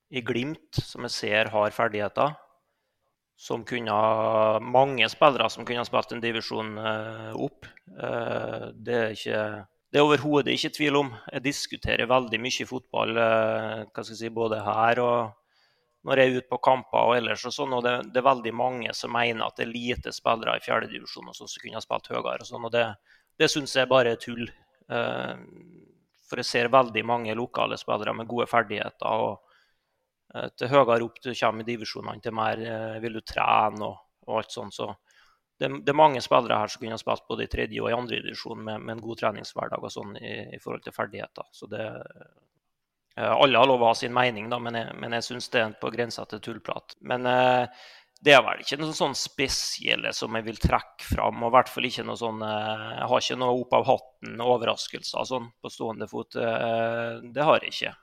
i 0.09 0.21
glimt, 0.25 0.79
som 0.81 1.05
jeg 1.05 1.13
ser 1.13 1.51
har 1.53 1.73
ferdigheter. 1.73 2.33
Som 3.35 3.65
kunne 3.67 3.91
ha 3.91 4.59
mange 4.63 5.07
spillere 5.11 5.49
som 5.51 5.65
kunne 5.67 5.83
ha 5.83 5.87
spilt 5.87 6.13
en 6.15 6.23
divisjon 6.23 6.77
opp. 7.35 7.67
Det 7.85 8.99
er 8.99 9.15
ikke 9.15 9.41
det 9.95 10.01
er 10.01 10.09
overhodet 10.09 10.51
ikke 10.51 10.73
tvil 10.75 10.97
om. 10.99 11.09
Jeg 11.31 11.43
diskuterer 11.45 12.09
veldig 12.09 12.39
mye 12.43 12.65
fotball 12.67 13.15
jeg 13.15 14.07
si, 14.09 14.27
både 14.27 14.59
her 14.65 14.99
og 14.99 15.35
når 16.05 16.19
jeg 16.19 16.27
er 16.27 16.35
ute 16.35 16.51
på 16.51 16.59
kamper 16.67 17.07
og 17.09 17.15
ellers. 17.15 17.45
og 17.47 17.53
sånn, 17.55 17.73
og 17.77 17.85
det, 17.85 17.93
det, 18.11 18.19
er 18.19 18.27
veldig 18.27 18.53
mange 18.53 18.91
som 18.93 19.13
mener 19.15 19.45
at 19.45 19.55
det 19.57 19.65
er 19.65 19.71
lite 19.71 20.13
spillere 20.13 20.57
i 20.57 20.65
fjerdedivisjon 20.65 21.31
sånn 21.33 21.49
som 21.49 21.63
kunne 21.63 21.79
ha 21.79 21.85
spilt 21.85 22.11
høyere. 22.11 22.43
og 22.43 22.49
sånn, 22.49 22.67
og 22.67 22.73
Det, 22.75 22.83
det 23.39 23.49
syns 23.51 23.77
jeg 23.79 23.89
bare 23.89 24.13
er 24.13 24.21
tull. 24.21 24.45
For 26.25 26.41
jeg 26.41 26.49
ser 26.49 26.73
veldig 26.73 27.05
mange 27.07 27.37
lokale 27.37 27.77
spillere 27.79 28.13
med 28.13 28.29
gode 28.29 28.49
ferdigheter. 28.51 29.07
og 29.07 29.44
Til 30.57 30.71
høyere 30.71 31.03
opp 31.05 31.19
du 31.23 31.31
kommer 31.31 31.63
i 31.63 31.69
divisjonene, 31.69 32.21
til 32.23 32.35
mer 32.35 32.61
uh, 32.61 32.95
vil 33.03 33.19
du 33.19 33.21
trene 33.23 33.87
og, 33.87 33.99
og 34.27 34.39
alt 34.41 34.55
sånt. 34.55 34.75
Så 34.75 34.89
det, 35.55 35.69
det, 35.69 35.91
er 35.93 35.97
mange 35.97 36.23
spillere 36.23 36.57
her 36.59 36.71
som 36.71 36.81
kunne 36.81 36.97
ha 36.97 36.99
spilt 36.99 37.27
både 37.29 37.45
i 37.45 37.51
tredje 37.51 37.83
og 37.83 37.91
i 37.91 37.95
andre 37.95 38.19
divisjon 38.25 38.59
med, 38.59 38.81
med, 38.81 38.97
en 38.97 39.05
god 39.05 39.21
treningshverdag 39.21 39.85
og 39.87 39.93
sånn 39.93 40.17
i, 40.19 40.33
i 40.57 40.59
forhold 40.59 40.83
til 40.83 40.95
ferdigheter. 40.97 41.47
Så 41.55 41.69
det, 41.71 41.85
Eh, 43.17 43.31
alle 43.31 43.59
har 43.59 43.67
lov 43.69 43.83
å 43.83 43.91
ha 43.91 43.95
sin 43.95 44.13
mening, 44.15 44.49
da, 44.51 44.59
men 44.59 44.75
jeg, 44.75 44.95
men 44.99 45.15
jeg 45.15 45.27
syns 45.29 45.47
det 45.53 45.61
er 45.61 45.75
på 45.79 45.91
grensa 45.93 46.25
til 46.27 46.41
tullprat. 46.43 46.97
Men 47.07 47.27
eh, 47.29 47.83
det 48.25 48.33
er 48.35 48.43
vel 48.43 48.63
ikke 48.63 48.79
noe 48.81 48.95
sånn 48.95 49.15
spesielle 49.15 50.11
som 50.15 50.35
jeg 50.35 50.47
vil 50.47 50.59
trekke 50.59 51.07
fram. 51.07 51.43
Og 51.43 51.51
i 51.51 51.55
hvert 51.55 51.71
fall 51.71 51.87
ikke 51.87 52.05
noe 52.07 52.19
sånn 52.19 52.43
eh, 52.43 52.87
Jeg 52.99 53.11
har 53.11 53.23
ikke 53.23 53.39
noe 53.39 53.61
opp 53.61 53.77
av 53.77 53.87
hatten 53.91 54.41
overraskelser 54.43 55.29
sånn 55.31 55.51
på 55.61 55.71
stående 55.71 56.09
fot. 56.11 56.35
Eh, 56.39 57.23
det 57.35 57.47
har 57.47 57.63
jeg 57.63 57.75
ikke. 57.75 57.93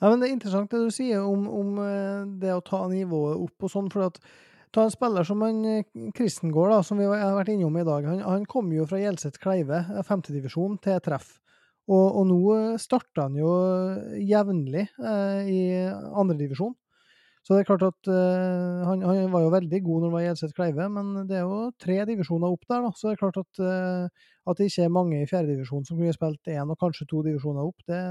Ja, 0.00 0.10
men 0.10 0.20
Det 0.20 0.28
er 0.28 0.34
interessant 0.34 0.70
det 0.70 0.82
du 0.84 0.92
sier 0.92 1.24
om, 1.24 1.46
om 1.48 1.78
eh, 1.80 2.26
det 2.42 2.52
å 2.52 2.64
ta 2.64 2.84
nivået 2.90 3.40
opp 3.46 3.68
og 3.68 3.72
sånn. 3.72 3.90
for 3.92 4.10
at 4.10 4.20
Ta 4.74 4.82
en 4.84 4.92
spiller 4.92 5.24
som 5.24 5.40
han, 5.40 5.62
Kristengård, 6.12 6.68
da, 6.74 6.82
som 6.84 6.98
vi 7.00 7.06
har 7.08 7.36
vært 7.38 7.48
innom 7.54 7.78
i 7.80 7.84
dag. 7.86 8.04
Han, 8.10 8.18
han 8.20 8.42
kom 8.50 8.68
jo 8.74 8.84
fra 8.84 8.98
Hjelset 9.00 9.38
Kleive, 9.40 9.78
femtedivisjon, 10.04 10.74
til 10.84 10.98
treff. 11.00 11.30
Og, 11.86 12.18
og 12.18 12.26
nå 12.28 12.40
starter 12.82 13.22
han 13.22 13.38
jo 13.38 13.52
jevnlig 14.20 14.82
eh, 14.84 15.48
i 15.48 15.60
andredivisjon. 15.86 16.74
Så 17.46 17.54
det 17.54 17.62
er 17.62 17.68
klart 17.68 17.86
at 17.86 18.08
eh, 18.10 18.84
han, 18.88 19.04
han, 19.06 19.30
var 19.30 19.44
jo 19.44 19.54
veldig 19.54 19.80
god 19.86 20.00
når 20.02 20.08
han 20.08 20.14
var 20.16 20.24
i 20.24 20.26
Hjelset 20.26 20.54
Kleive, 20.56 20.88
men 20.90 21.28
det 21.30 21.38
er 21.38 21.44
jo 21.46 21.70
tre 21.78 22.00
divisjoner 22.08 22.50
opp 22.50 22.66
der, 22.66 22.82
da. 22.82 22.90
Så 22.98 23.06
det 23.06 23.14
er 23.14 23.20
klart 23.22 23.38
at, 23.38 23.60
eh, 23.62 24.30
at 24.50 24.58
det 24.58 24.66
ikke 24.66 24.88
er 24.88 24.96
mange 24.96 25.22
i 25.22 25.28
fjerdedivisjon 25.30 25.86
som 25.86 26.00
kunne 26.00 26.16
spilt 26.16 26.50
én 26.50 26.74
og 26.74 26.80
kanskje 26.82 27.06
to 27.12 27.22
divisjoner 27.28 27.70
opp. 27.70 27.86
Det, 27.86 28.02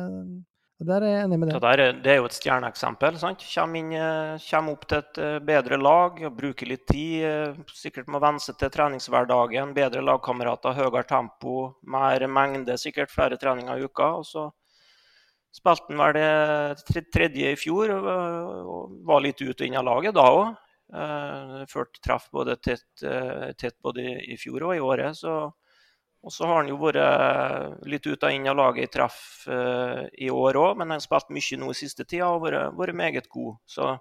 der 0.84 1.04
er 1.06 1.08
jeg 1.08 1.24
enig 1.24 1.38
med 1.40 1.48
det. 1.48 1.60
Det, 1.64 1.86
det 2.04 2.12
er 2.12 2.18
jo 2.20 2.26
et 2.28 2.36
stjerneeksempel. 2.36 3.16
Kommer, 3.22 3.94
eh, 3.96 4.72
opp 4.74 4.84
til 4.90 4.98
et 4.98 5.20
eh, 5.24 5.38
bedre 5.40 5.78
lag, 5.80 6.20
bruker 6.36 6.68
litt 6.68 6.84
tid. 6.90 7.24
Eh, 7.24 7.62
sikkert 7.72 8.10
må 8.12 8.20
venne 8.20 8.44
seg 8.44 8.58
til 8.60 8.74
treningshverdagen. 8.74 9.72
Bedre 9.78 10.04
lagkamerater, 10.04 10.76
høyere 10.76 11.06
tempo, 11.08 11.78
mer 11.88 12.28
mengde, 12.28 12.76
sikkert 12.78 13.14
flere 13.14 13.40
treninger 13.40 13.80
i 13.80 13.88
uka. 13.88 14.12
og 14.20 14.28
så 14.28 14.52
Spilte 15.56 15.88
han 15.88 16.02
vel 16.02 16.18
det 16.18 17.04
tredje 17.16 17.54
i 17.54 17.56
fjor 17.56 17.88
og 17.96 18.96
var 19.08 19.22
litt 19.24 19.40
ut 19.40 19.56
og 19.56 19.62
inn 19.64 19.78
av 19.80 19.86
laget 19.88 20.18
da 20.18 20.26
òg. 20.28 20.58
Førte 21.72 22.02
treff 22.04 22.26
både 22.36 22.58
tett, 22.60 22.84
tett 23.56 23.78
både 23.80 24.04
i 24.04 24.36
fjor 24.36 24.66
og 24.68 24.76
i 24.76 24.84
året. 24.84 25.16
så 25.16 25.54
og 26.26 26.34
så 26.34 26.48
har 26.50 26.64
han 26.64 26.70
jo 26.72 26.80
vært 26.82 26.98
eh, 26.98 27.74
litt 27.92 28.08
ut 28.10 28.24
og 28.26 28.34
inn 28.34 28.50
av 28.50 28.58
laget 28.58 28.88
i 28.88 28.94
treff 28.96 29.20
uh, 29.46 30.08
i 30.18 30.32
år 30.34 30.58
òg, 30.58 30.72
men 30.80 30.90
han 30.90 30.98
har 30.98 31.04
spilt 31.04 31.30
mye 31.36 31.60
nå 31.62 31.70
i 31.70 31.78
siste 31.78 32.02
tida 32.02 32.32
og 32.34 32.48
vært, 32.48 32.74
vært 32.80 32.98
meget 32.98 33.28
god. 33.30 33.60
Så, 33.70 33.92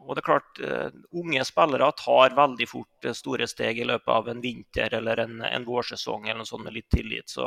og 0.00 0.14
det 0.16 0.22
er 0.22 0.28
klart, 0.30 0.62
uh, 0.64 0.88
Unge 1.20 1.44
spillere 1.44 1.90
tar 2.00 2.38
veldig 2.38 2.70
fort 2.70 3.10
store 3.18 3.50
steg 3.52 3.82
i 3.82 3.86
løpet 3.90 4.14
av 4.14 4.32
en 4.32 4.40
vinter 4.40 4.96
eller 4.96 5.20
en, 5.26 5.36
en 5.44 5.68
vårsesong 5.68 6.24
eller 6.24 6.40
noe 6.40 6.48
sånt 6.48 6.64
med 6.64 6.78
litt 6.78 6.88
tillit. 6.96 7.28
Så 7.28 7.44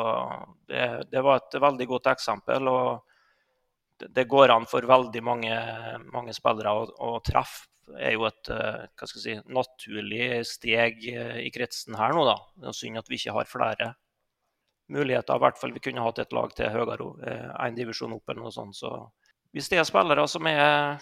det, 0.69 0.86
det, 1.09 1.25
var 1.25 1.41
et 1.41 1.57
veldig 1.65 1.89
godt 1.95 2.13
eksempel. 2.13 2.69
og 2.69 4.05
det 4.05 4.29
går 4.29 4.53
an 4.53 4.69
for 4.69 4.86
veldig 4.86 5.25
mange, 5.25 5.57
mange 6.13 6.38
spillere 6.38 6.77
å, 6.77 6.86
å 7.09 7.17
treffe 7.25 7.72
er 7.91 8.15
jo 8.15 8.28
et 8.28 8.52
eh, 8.54 8.86
hva 8.88 9.08
skal 9.10 9.19
jeg 9.19 9.39
si, 9.41 9.54
naturlig 9.54 10.28
steg 10.48 11.04
eh, 11.12 11.39
i 11.46 11.52
kretsen 11.54 11.98
her 12.00 12.15
nå, 12.15 12.26
da. 12.28 12.38
Det 12.60 12.69
er 12.72 12.78
synd 12.78 13.02
at 13.02 13.10
vi 13.12 13.19
ikke 13.19 13.36
har 13.38 13.50
flere 13.50 13.89
muligheter. 14.93 15.36
I 15.36 15.43
hvert 15.43 15.60
fall 15.60 15.74
vi 15.76 15.84
kunne 15.84 16.06
hatt 16.06 16.22
et 16.24 16.36
lag 16.36 16.54
til 16.56 16.72
høyere, 16.74 17.10
én 17.24 17.74
eh, 17.74 17.76
divisjon 17.78 18.15
opp 18.15 18.30
eller 18.30 18.46
noe 18.46 18.56
sånt. 18.56 18.78
Så 18.80 18.93
hvis 19.54 19.69
det 19.72 19.82
er 19.82 19.89
spillere 19.89 20.26
som 20.32 20.48
er 20.50 21.02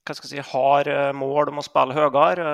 hva 0.00 0.14
skal 0.16 0.30
jeg 0.32 0.42
si, 0.42 0.50
har 0.56 1.12
mål 1.14 1.50
om 1.52 1.60
å 1.60 1.62
spille 1.62 1.94
høyere, 1.94 2.44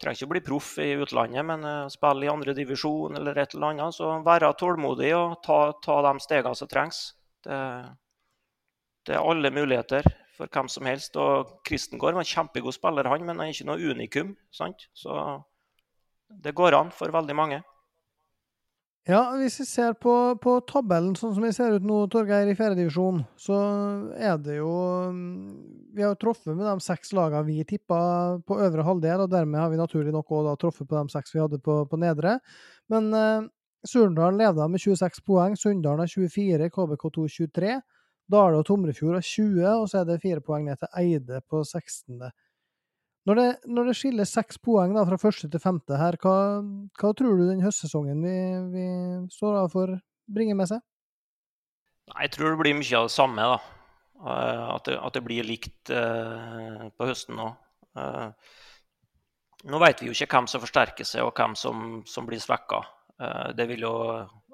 trenger 0.00 0.16
ikke 0.16 0.28
å 0.28 0.30
bli 0.30 0.42
proff 0.46 0.68
i 0.80 0.92
utlandet, 1.02 1.42
men 1.44 1.64
spille 1.92 2.24
i 2.24 2.30
andre 2.30 2.54
divisjon 2.56 3.18
eller 3.18 3.36
et 3.42 3.56
eller 3.56 3.74
annet, 3.74 3.96
så 3.96 4.12
være 4.24 4.52
tålmodig 4.56 5.10
og 5.18 5.34
ta, 5.44 5.58
ta 5.82 5.96
de 6.06 6.12
stegene 6.22 6.56
som 6.56 6.70
trengs. 6.70 7.00
Det, 7.44 7.58
det 9.10 9.18
er 9.18 9.28
alle 9.34 9.50
muligheter 9.52 10.06
for 10.36 10.50
hvem 10.52 10.68
som 10.72 10.88
helst. 10.88 11.16
Og 11.20 11.56
Kristengård 11.66 12.16
var 12.16 12.24
en 12.24 12.32
kjempegod 12.32 12.76
spiller, 12.76 13.08
han, 13.10 13.24
men 13.24 13.36
han 13.36 13.46
er 13.48 13.54
ikke 13.54 13.68
noe 13.70 13.94
unikum. 13.94 14.36
sant? 14.54 14.88
Så 14.96 15.16
det 16.42 16.54
går 16.58 16.76
an 16.76 16.92
for 16.94 17.12
veldig 17.14 17.36
mange. 17.38 17.62
Ja, 19.06 19.20
hvis 19.38 19.60
vi 19.60 19.64
ser 19.70 19.92
på, 20.02 20.12
på 20.42 20.56
tabellen 20.66 21.12
sånn 21.14 21.36
som 21.36 21.44
vi 21.46 21.52
ser 21.54 21.76
ut 21.76 21.84
nå, 21.86 22.00
Torgeir, 22.10 22.48
i 22.50 22.56
fjerdedivisjon, 22.58 23.20
så 23.38 23.58
er 24.18 24.40
det 24.42 24.56
jo 24.56 24.72
mm, 25.14 25.92
Vi 25.94 26.02
har 26.02 26.10
jo 26.10 26.18
truffet 26.24 26.50
med 26.50 26.66
de 26.66 26.82
seks 26.82 27.14
lagene 27.14 27.46
vi 27.46 27.62
tippa 27.70 27.98
på 28.42 28.58
øvre 28.64 28.82
halvdel, 28.88 29.22
og 29.22 29.30
dermed 29.30 29.62
har 29.62 29.70
vi 29.70 29.78
naturlig 29.78 30.14
nok 30.14 30.34
òg 30.34 30.48
truffet 30.58 30.90
på 30.90 30.98
de 30.98 31.14
seks 31.14 31.36
vi 31.36 31.44
hadde 31.44 31.62
på, 31.62 31.84
på 31.86 32.00
nedre. 32.02 32.40
Men 32.90 33.14
eh, 33.14 33.46
Surndalen 33.86 34.42
leder 34.42 34.74
med 34.74 34.82
26 34.82 35.22
poeng, 35.22 35.54
Sunndalen 35.54 36.02
har 36.02 36.10
24, 36.10 36.66
KBK2 36.74 37.28
23. 37.36 37.78
Dale 38.32 38.58
og 38.58 38.66
Tomrefjord 38.66 39.18
har 39.18 39.24
20, 39.24 39.62
og 39.70 39.86
så 39.90 40.00
er 40.00 40.08
det 40.08 40.22
fire 40.24 40.42
poeng 40.42 40.66
ned 40.66 40.80
til 40.80 40.90
Eide 40.98 41.40
på 41.46 41.62
16. 41.62 42.18
Når 43.26 43.38
det, 43.38 43.46
når 43.66 43.88
det 43.88 43.96
skiller 43.98 44.28
seks 44.28 44.58
poeng 44.62 44.94
da, 44.94 45.04
fra 45.06 45.18
første 45.18 45.50
til 45.50 45.62
femte 45.62 45.98
her, 45.98 46.18
hva, 46.22 46.34
hva 46.98 47.14
tror 47.18 47.38
du 47.38 47.46
den 47.48 47.64
høstsesongen 47.64 48.20
vi, 48.22 48.36
vi 48.74 48.90
står 49.34 49.64
for, 49.72 49.96
bringer 50.30 50.58
med 50.58 50.70
seg? 50.70 50.84
Jeg 52.12 52.30
tror 52.34 52.52
det 52.52 52.60
blir 52.60 52.78
mye 52.78 53.00
av 53.00 53.08
det 53.08 53.14
samme. 53.16 53.48
da. 53.54 53.58
Eh, 54.16 54.68
at 54.74 54.84
det, 54.88 54.96
at 54.96 55.16
det 55.16 55.24
blir 55.26 55.46
likt 55.46 55.92
uh, 55.92 56.86
på 56.96 57.08
høsten 57.08 57.36
nå. 57.36 57.50
Uh, 57.96 58.30
nå 59.68 59.80
vet 59.82 60.00
vi 60.00 60.08
jo 60.08 60.14
ikke 60.16 60.30
hvem 60.38 60.48
som 60.50 60.62
forsterker 60.62 61.08
seg, 61.08 61.26
og 61.26 61.34
hvem 61.36 61.56
som, 61.58 62.00
som 62.08 62.28
blir 62.28 62.40
svekka. 62.40 62.80
Uh, 63.20 63.50
det 63.56 63.68
vil 63.72 63.84
jo 63.84 63.94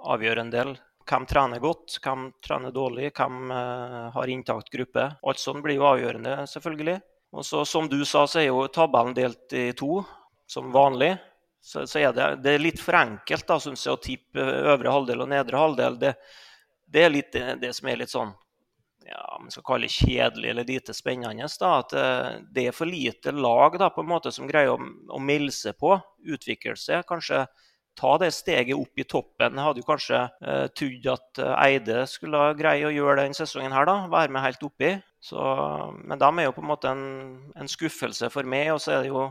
avgjøre 0.02 0.46
en 0.46 0.54
del. 0.54 0.74
Hvem 1.08 1.26
trener 1.28 1.62
godt, 1.62 1.96
hvem 2.02 2.28
trener 2.44 2.74
dårlig, 2.74 3.10
hvem 3.16 3.50
uh, 3.50 4.10
har 4.14 4.30
intakt 4.30 4.70
gruppe. 4.72 5.08
Alt 5.22 5.42
sånt 5.42 5.62
blir 5.64 5.80
jo 5.80 5.88
avgjørende, 5.88 6.36
selvfølgelig. 6.50 7.00
Og 7.32 7.46
så, 7.46 7.64
Som 7.64 7.88
du 7.88 8.04
sa, 8.04 8.26
så 8.26 8.42
er 8.42 8.50
jo 8.50 8.66
tabellen 8.68 9.14
delt 9.16 9.52
i 9.56 9.70
to, 9.76 10.02
som 10.46 10.72
vanlig. 10.72 11.14
Så, 11.62 11.86
så 11.86 11.98
er 11.98 12.12
det, 12.12 12.28
det, 12.44 12.54
er 12.54 12.62
litt 12.62 12.80
for 12.82 12.98
enkelt 12.98 13.46
da, 13.48 13.58
synes 13.62 13.86
jeg, 13.86 13.94
å 13.94 14.02
tippe 14.02 14.46
øvre 14.74 14.92
halvdel 14.92 15.24
og 15.24 15.30
nedre 15.30 15.60
halvdel. 15.62 15.98
Det, 16.00 16.14
det 16.92 17.04
er 17.04 17.12
litt 17.14 17.32
det, 17.32 17.44
det, 17.62 17.72
som 17.76 17.88
er 17.88 18.02
litt 18.02 18.12
sånn 18.12 18.32
ja, 19.06 19.38
man 19.40 19.50
skal 19.50 19.64
kalle 19.66 19.88
det 19.88 19.94
kjedelig 19.94 20.50
eller 20.50 20.66
lite 20.68 20.94
spennende. 20.94 21.48
da, 21.60 21.72
At 21.80 21.94
uh, 21.96 22.42
det 22.52 22.68
er 22.68 22.76
for 22.76 22.90
lite 22.90 23.32
lag 23.34 23.78
da, 23.80 23.90
på 23.90 24.04
en 24.04 24.10
måte 24.12 24.32
som 24.34 24.48
greier 24.50 24.74
å, 24.74 24.78
å 25.10 25.22
melde 25.22 25.54
seg 25.54 25.78
på, 25.80 25.96
utvikle 26.22 26.76
seg. 26.78 27.06
Kanskje 27.08 27.46
ta 27.98 28.16
det 28.20 28.32
steget 28.34 28.76
opp 28.76 28.98
i 28.98 29.04
toppen. 29.08 29.56
Jeg 29.58 29.66
hadde 29.66 29.82
jo 29.82 29.88
kanskje 29.88 30.20
eh, 30.24 30.66
trodd 30.76 31.08
at 31.12 31.40
uh, 31.42 31.54
Eide 31.66 32.04
skulle 32.10 32.52
greie 32.58 32.88
å 32.88 32.92
gjøre 32.92 33.24
den 33.24 33.36
sesongen 33.36 33.74
her, 33.74 33.86
da. 33.88 33.96
Være 34.12 34.32
med 34.32 34.44
helt 34.46 34.64
oppi. 34.66 34.94
Så, 35.22 35.38
men 36.02 36.18
de 36.18 36.28
er 36.30 36.48
jo 36.48 36.54
på 36.56 36.64
en 36.64 36.70
måte 36.70 36.90
en, 36.90 37.04
en, 37.54 37.70
skuffelse 37.70 38.30
for 38.32 38.48
meg. 38.48 38.72
Og 38.74 38.80
så 38.82 38.96
er 38.96 39.04
det 39.04 39.12
jo 39.12 39.26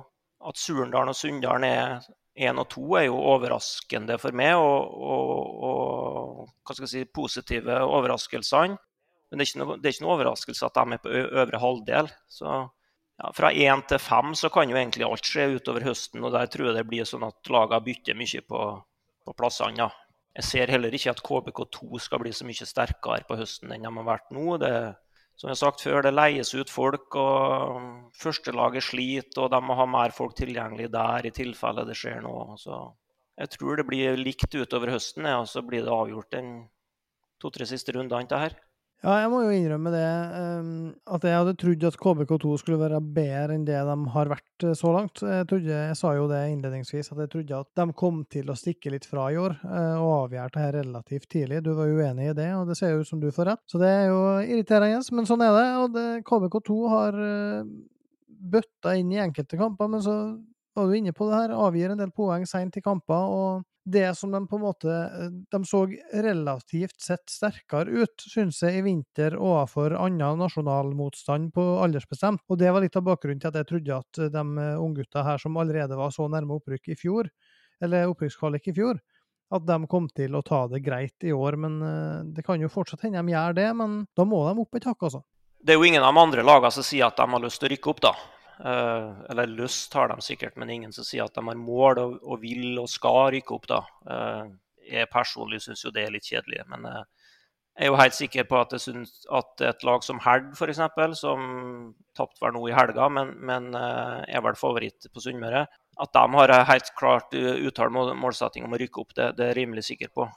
at 0.47 0.59
Surndalen 0.61 1.11
og 1.11 1.17
Sunndalen 1.17 1.67
er 1.67 2.11
én 2.41 2.61
og 2.61 2.69
to, 2.71 2.85
er 2.97 3.09
jo 3.09 3.17
overraskende 3.33 4.17
for 4.21 4.37
meg. 4.37 4.53
Og, 4.59 4.93
og, 5.09 5.65
og 5.67 6.53
hva 6.61 6.77
skal 6.77 6.87
jeg 6.87 6.93
si, 6.93 7.09
positive 7.11 7.81
overraskelsene. 7.87 8.77
Men 9.31 9.39
det 9.39 9.47
er, 9.47 9.61
noe, 9.61 9.77
det 9.79 9.87
er, 9.87 9.95
ikke 9.95 10.03
noe, 10.03 10.15
overraskelse 10.17 10.67
at 10.67 10.75
de 10.75 10.95
er 10.95 11.01
på 11.01 11.11
øvre 11.23 11.59
halvdel. 11.63 12.09
Så 12.27 12.55
ja, 13.21 13.31
fra 13.37 13.51
én 13.53 13.83
til 13.85 13.99
fem 14.01 14.33
så 14.37 14.49
kan 14.49 14.69
jo 14.69 14.77
egentlig 14.79 15.05
alt 15.05 15.27
skje 15.27 15.51
utover 15.59 15.85
høsten. 15.85 16.23
og 16.25 16.33
Der 16.33 16.49
tror 16.49 16.71
jeg 16.71 16.79
det 16.79 16.87
blir 16.89 17.05
sånn 17.05 17.27
at 17.27 17.51
lagene 17.53 17.85
bytter 17.85 18.17
mye 18.17 18.41
på, 18.47 18.61
på 19.25 19.35
plassene. 19.37 19.77
Ja. 19.85 19.91
Jeg 20.31 20.47
ser 20.47 20.71
heller 20.71 20.95
ikke 20.95 21.11
at 21.11 21.21
KBK2 21.27 21.99
skal 21.99 22.21
bli 22.23 22.31
så 22.33 22.47
mye 22.47 22.65
sterkere 22.65 23.27
på 23.27 23.35
høsten 23.35 23.73
enn 23.75 23.83
de 23.83 23.91
har 23.91 24.07
vært 24.07 24.31
nå. 24.31 24.55
Det, 24.61 24.71
som 25.35 25.49
jeg 25.49 25.57
har 25.57 25.59
sagt 25.59 25.83
før, 25.83 25.99
det 26.05 26.13
leies 26.15 26.53
ut 26.55 26.71
folk, 26.71 27.17
og 27.19 28.13
førstelaget 28.17 28.87
sliter, 28.87 29.43
og 29.43 29.51
de 29.51 29.59
må 29.65 29.75
ha 29.77 29.87
mer 29.89 30.15
folk 30.15 30.37
tilgjengelig 30.39 30.87
der 30.93 31.27
i 31.27 31.33
tilfelle 31.35 31.85
det 31.85 31.97
skjer 31.99 32.23
noe. 32.23 32.55
Så 32.61 32.79
jeg 33.41 33.53
tror 33.57 33.81
det 33.81 33.87
blir 33.89 34.19
likt 34.19 34.55
utover 34.55 34.95
høsten, 34.95 35.27
og 35.35 35.49
så 35.51 35.65
blir 35.67 35.83
det 35.83 35.93
avgjort 35.93 36.31
den 36.37 36.53
to-tre 37.43 37.67
siste 37.67 37.93
rundene. 37.97 38.29
Det 38.31 38.39
her. 38.39 38.57
Ja, 39.01 39.15
jeg 39.17 39.29
må 39.33 39.39
jo 39.41 39.53
innrømme 39.55 39.89
det, 39.89 40.07
um, 40.61 40.73
at 41.09 41.23
jeg 41.25 41.33
hadde 41.33 41.55
trodd 41.57 41.85
at 41.87 41.95
KBK2 41.97 42.51
skulle 42.61 42.77
være 42.83 42.99
bedre 43.01 43.55
enn 43.55 43.63
det 43.65 43.79
de 43.87 43.95
har 44.13 44.29
vært 44.29 44.65
uh, 44.67 44.75
så 44.77 44.91
langt. 44.93 45.23
Jeg, 45.25 45.47
trodde, 45.49 45.79
jeg 45.87 45.95
sa 45.97 46.11
jo 46.13 46.27
det 46.29 46.41
innledningsvis, 46.51 47.09
at 47.09 47.23
jeg 47.23 47.31
trodde 47.33 47.61
at 47.63 47.81
de 47.81 47.95
kom 47.97 48.19
til 48.29 48.51
å 48.53 48.57
stikke 48.59 48.93
litt 48.93 49.07
fra 49.09 49.25
i 49.33 49.39
år 49.41 49.55
uh, 49.63 49.97
og 49.97 50.11
avgjøre 50.27 50.53
det 50.53 50.65
her 50.67 50.77
relativt 50.77 51.25
tidlig. 51.33 51.63
Du 51.65 51.71
var 51.79 51.89
uenig 51.89 52.29
i 52.29 52.37
det, 52.37 52.51
og 52.59 52.69
det 52.69 52.77
ser 52.77 52.93
jo 52.93 53.01
ut 53.01 53.09
som 53.09 53.23
du 53.23 53.31
får 53.33 53.49
rett. 53.49 53.63
Så 53.73 53.81
det 53.81 53.89
er 53.89 54.05
jo 54.11 54.21
irriterende, 54.43 55.01
men 55.17 55.31
sånn 55.31 55.47
er 55.47 55.57
det. 55.57 55.65
Og 55.81 55.97
det, 55.97 56.05
KBK2 56.29 56.79
har 56.93 57.19
uh, 57.25 57.73
bøtta 58.53 58.93
inn 59.01 59.17
i 59.17 59.21
enkelte 59.25 59.57
kamper, 59.57 59.89
men 59.89 60.05
så 60.05 60.19
var 60.77 60.85
du 60.85 60.93
inne 60.99 61.17
på 61.17 61.25
det 61.25 61.41
her, 61.41 61.57
avgir 61.57 61.89
en 61.89 62.05
del 62.05 62.13
poeng 62.13 62.45
seint 62.45 62.77
i 62.77 62.85
kamper. 62.85 63.33
og 63.33 63.65
det 63.83 64.15
som 64.17 64.31
de 64.31 64.47
på 64.47 64.55
en 64.55 64.61
måte 64.61 64.95
De 65.51 65.59
så 65.65 65.85
relativt 66.13 67.01
sett 67.01 67.29
sterkere 67.29 68.03
ut, 68.03 68.25
synes 68.29 68.61
jeg, 68.61 68.77
i 68.77 68.83
vinter 68.85 69.37
overfor 69.39 69.95
annen 69.97 70.41
nasjonal 70.41 70.93
motstand 70.97 71.49
på 71.55 71.63
aldersbestemt. 71.81 72.43
Og 72.49 72.59
det 72.61 72.71
var 72.71 72.85
litt 72.85 72.97
av 72.99 73.07
bakgrunnen 73.07 73.41
til 73.41 73.49
at 73.49 73.57
jeg 73.61 73.69
trodde 73.71 73.97
at 73.97 74.21
de 74.35 74.67
unggutta 74.77 75.25
her 75.25 75.41
som 75.41 75.57
allerede 75.57 75.97
var 75.97 76.13
så 76.13 76.27
nærme 76.29 76.59
opprykk 76.59 76.93
i 76.93 76.99
fjor, 76.99 77.31
eller 77.81 78.11
opprykkskvalik 78.11 78.69
i 78.69 78.75
fjor, 78.77 79.01
at 79.51 79.65
de 79.67 79.77
kom 79.89 80.07
til 80.15 80.35
å 80.37 80.43
ta 80.45 80.63
det 80.71 80.83
greit 80.85 81.25
i 81.27 81.33
år. 81.35 81.57
Men 81.59 81.81
eh, 81.81 82.19
det 82.37 82.45
kan 82.47 82.61
jo 82.61 82.71
fortsatt 82.71 83.07
hende 83.07 83.23
de 83.23 83.33
gjør 83.33 83.57
det, 83.57 83.69
men 83.81 84.03
da 84.17 84.27
må 84.27 84.43
de 84.47 84.61
opp 84.63 84.77
et 84.77 84.87
hakk, 84.87 85.09
altså. 85.09 85.23
Det 85.61 85.73
er 85.73 85.81
jo 85.81 85.85
ingen 85.85 86.01
av 86.01 86.15
de 86.15 86.21
andre 86.21 86.45
lagene 86.45 86.73
som 86.73 86.85
sier 86.85 87.05
at 87.05 87.19
de 87.19 87.27
har 87.33 87.43
lyst 87.43 87.61
til 87.61 87.69
å 87.69 87.73
rykke 87.75 87.91
opp, 87.91 88.05
da. 88.07 88.13
Uh, 88.61 89.17
eller 89.29 89.47
lyst 89.49 89.93
har 89.97 90.11
de 90.11 90.21
sikkert, 90.21 90.53
men 90.55 90.69
ingen 90.69 90.91
som 90.93 91.05
sier 91.05 91.25
at 91.25 91.33
de 91.33 91.41
har 91.47 91.57
mål 91.57 91.97
og, 91.97 92.11
og 92.21 92.43
vil 92.43 92.77
og 92.77 92.89
skal 92.91 93.31
rykke 93.33 93.55
opp. 93.55 93.65
da. 93.71 93.81
Uh, 94.05 94.51
jeg 94.85 95.09
personlig 95.09 95.61
syns 95.63 95.81
jo 95.85 95.93
det 95.93 96.03
er 96.05 96.13
litt 96.13 96.27
kjedelig. 96.29 96.61
Men 96.69 96.85
uh, 96.85 97.01
jeg 97.73 97.87
er 97.87 97.89
jo 97.89 97.97
helt 97.97 98.17
sikker 98.17 98.45
på 98.45 98.59
at, 98.59 98.75
synes, 98.83 99.15
at 99.33 99.63
et 99.65 99.85
lag 99.87 100.05
som 100.05 100.21
Herd, 100.21 100.51
f.eks., 100.53 100.81
som 101.17 101.45
tapte 102.17 102.43
vel 102.43 102.53
nå 102.53 102.65
i 102.69 102.75
helga, 102.75 103.07
men, 103.09 103.31
men 103.39 103.71
er 103.73 104.43
vel 104.43 104.59
favoritt 104.59 105.07
på 105.07 105.23
Sunnmøre, 105.23 105.63
at 106.03 106.11
de 106.13 106.25
har 106.35 106.53
helt 106.67 106.91
klart 106.99 107.31
uttalt 107.33 107.95
målsetting 107.95 108.67
om 108.67 108.75
å 108.75 108.81
rykke 108.81 109.01
opp, 109.01 109.15
det, 109.15 109.29
det 109.39 109.45
er 109.45 109.53
jeg 109.53 109.61
rimelig 109.61 109.85
sikker 109.87 110.11
på. 110.11 110.27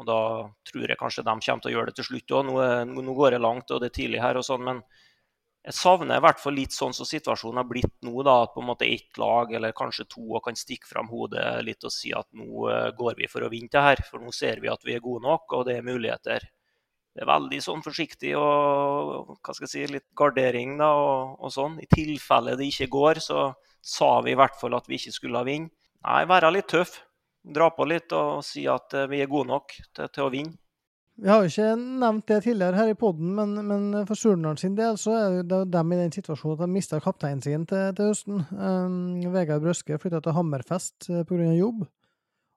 og 0.00 0.08
da 0.08 0.18
tror 0.72 0.88
jeg 0.88 0.98
kanskje 0.98 1.26
de 1.28 1.36
kommer 1.36 1.62
til 1.62 1.70
å 1.70 1.74
gjøre 1.76 1.92
det 1.92 1.98
til 2.00 2.08
slutt 2.08 2.34
òg. 2.40 2.48
Nå, 2.48 2.56
nå, 2.96 3.14
går 3.20 3.36
det 3.36 3.44
langt 3.44 3.70
og 3.70 3.84
det 3.84 3.92
er 3.92 3.98
tidlig 4.00 4.24
her, 4.24 4.40
og 4.40 4.48
sånn, 4.48 4.64
men 4.64 4.82
jeg 5.66 5.74
savner 5.74 6.16
i 6.16 6.22
hvert 6.22 6.38
fall 6.40 6.54
litt 6.56 6.72
sånn 6.72 6.94
som 6.96 7.06
situasjonen 7.08 7.60
har 7.60 7.66
blitt 7.68 7.96
nå, 8.06 8.14
da, 8.24 8.38
at 8.44 8.54
på 8.54 8.62
en 8.62 8.68
måte 8.70 8.86
ett 8.88 9.18
lag 9.20 9.50
eller 9.52 9.74
kanskje 9.76 10.06
to 10.08 10.40
kan 10.44 10.56
stikke 10.56 10.88
fram 10.88 11.10
hodet 11.10 11.44
litt 11.66 11.84
og 11.84 11.92
si 11.92 12.12
at 12.16 12.28
nå 12.38 12.68
uh, 12.70 12.90
går 12.96 13.18
vi 13.18 13.28
for 13.30 13.44
å 13.44 13.50
vinne 13.52 13.72
det 13.72 13.82
her. 13.82 14.02
For 14.06 14.22
nå 14.22 14.32
ser 14.34 14.62
vi 14.62 14.70
at 14.72 14.86
vi 14.86 14.94
er 14.96 15.04
gode 15.04 15.26
nok, 15.26 15.50
og 15.58 15.66
det 15.68 15.76
er 15.76 15.86
muligheter. 15.86 16.46
Det 17.12 17.24
er 17.24 17.28
veldig 17.28 17.58
sånn 17.64 17.82
forsiktig 17.82 18.36
og 18.38 19.34
hva 19.34 19.54
skal 19.56 19.66
jeg 19.66 19.72
si, 19.72 19.84
litt 19.90 20.06
gardering 20.16 20.76
da, 20.78 20.92
og, 20.94 21.34
og 21.42 21.52
sånn. 21.52 21.76
I 21.82 21.90
tilfelle 21.90 22.54
det 22.56 22.70
ikke 22.70 22.88
går, 22.94 23.20
så 23.24 23.50
sa 23.82 24.12
vi 24.24 24.32
i 24.32 24.38
hvert 24.38 24.56
fall 24.60 24.78
at 24.78 24.88
vi 24.88 24.96
ikke 25.00 25.16
skulle 25.18 25.42
vinne. 25.48 25.74
Nei, 26.06 26.22
være 26.30 26.54
litt 26.54 26.70
tøff. 26.70 27.00
Dra 27.42 27.68
på 27.74 27.84
litt 27.88 28.12
og 28.14 28.40
si 28.46 28.64
at 28.70 28.94
uh, 28.94 29.08
vi 29.10 29.20
er 29.20 29.28
gode 29.28 29.50
nok 29.50 29.74
til, 29.74 30.06
til 30.06 30.24
å 30.24 30.32
vinne. 30.32 30.56
Vi 31.18 31.26
har 31.26 31.42
jo 31.42 31.50
ikke 31.50 31.72
nevnt 31.74 32.28
det 32.30 32.36
tidligere 32.44 32.78
her 32.78 32.92
i 32.92 32.98
poden, 32.98 33.32
men, 33.34 33.56
men, 33.66 33.86
for 34.06 34.18
Surnadal 34.18 34.58
sin 34.60 34.76
del 34.78 34.94
så 35.00 35.16
er 35.18 35.40
det 35.42 35.64
dem 35.72 35.92
i 35.92 35.98
den 35.98 36.12
situasjonen 36.14 36.54
at 36.54 36.62
de 36.62 36.68
mista 36.76 37.00
kapteinen 37.02 37.42
sin 37.42 37.64
til, 37.66 37.88
til 37.98 38.12
høsten. 38.12 38.44
Um, 38.54 39.16
Vegard 39.34 39.64
Brøske 39.64 39.98
flytta 39.98 40.20
til 40.22 40.36
Hammerfest 40.36 41.08
uh, 41.10 41.24
pga. 41.26 41.50
jobb. 41.58 41.88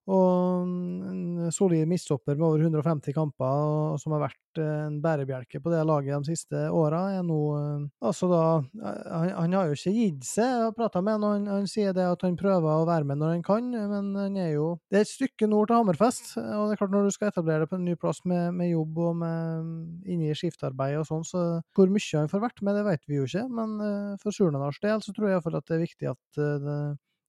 Og 0.10 0.66
en 0.66 1.52
solid 1.54 1.86
midtstopper 1.86 2.34
med 2.34 2.46
over 2.48 2.64
150 2.66 3.14
kamper, 3.14 3.46
og 3.46 4.00
som 4.02 4.16
har 4.16 4.24
vært 4.24 4.60
eh, 4.62 4.86
en 4.88 4.98
bærebjelke 5.04 5.62
på 5.62 5.74
det 5.74 5.84
laget 5.86 6.26
de 6.26 6.34
siste 6.34 6.62
åra, 6.74 7.04
er 7.20 7.26
nå 7.26 7.40
eh, 7.58 7.84
Altså 8.02 8.28
da 8.32 8.42
han, 8.82 9.30
han, 9.36 9.54
har 9.54 9.70
jo 9.70 9.76
ikke 9.78 9.94
gitt 9.94 10.26
seg. 10.26 10.48
Jeg 10.48 10.64
har 10.66 10.74
prata 10.78 11.04
med 11.06 11.20
ham, 11.20 11.26
han, 11.28 11.46
han 11.52 11.70
sier 11.70 11.94
det 11.94 12.08
at 12.08 12.26
han 12.26 12.38
prøver 12.40 12.82
å 12.82 12.88
være 12.90 13.06
med 13.08 13.22
når 13.22 13.36
han 13.36 13.46
kan, 13.46 13.68
men 13.70 14.10
han 14.18 14.40
er 14.42 14.56
jo 14.56 14.72
Det 14.90 15.00
er 15.00 15.06
et 15.06 15.12
stykke 15.12 15.50
nord 15.52 15.70
til 15.70 15.78
Hammerfest, 15.78 16.34
og 16.42 16.66
det 16.66 16.76
er 16.76 16.82
klart 16.82 16.96
når 16.96 17.08
du 17.08 17.16
skal 17.16 17.30
etablere 17.30 17.66
deg 17.66 17.72
på 17.72 17.78
en 17.78 17.86
ny 17.86 17.96
plass 18.02 18.24
med, 18.26 18.56
med 18.58 18.72
jobb 18.72 18.98
og 19.06 19.20
med 19.22 20.10
inni 20.10 20.34
skiftarbeid 20.38 20.98
og 21.04 21.08
sånn, 21.10 21.28
så 21.28 21.44
hvor 21.78 21.94
mye 21.94 22.24
han 22.24 22.32
får 22.32 22.46
vært 22.48 22.64
med, 22.66 22.80
det 22.80 22.88
vet 22.90 23.06
vi 23.06 23.20
jo 23.20 23.28
ikke, 23.30 23.46
men 23.54 23.78
for 24.24 24.34
Surnadals 24.36 24.82
del 24.82 25.04
så 25.06 25.14
tror 25.14 25.30
jeg 25.30 25.38
iallfall 25.38 25.60
at 25.62 25.70
det 25.70 25.78
er 25.78 25.86
viktig 25.86 26.12
at 26.16 26.42
det, 26.42 26.80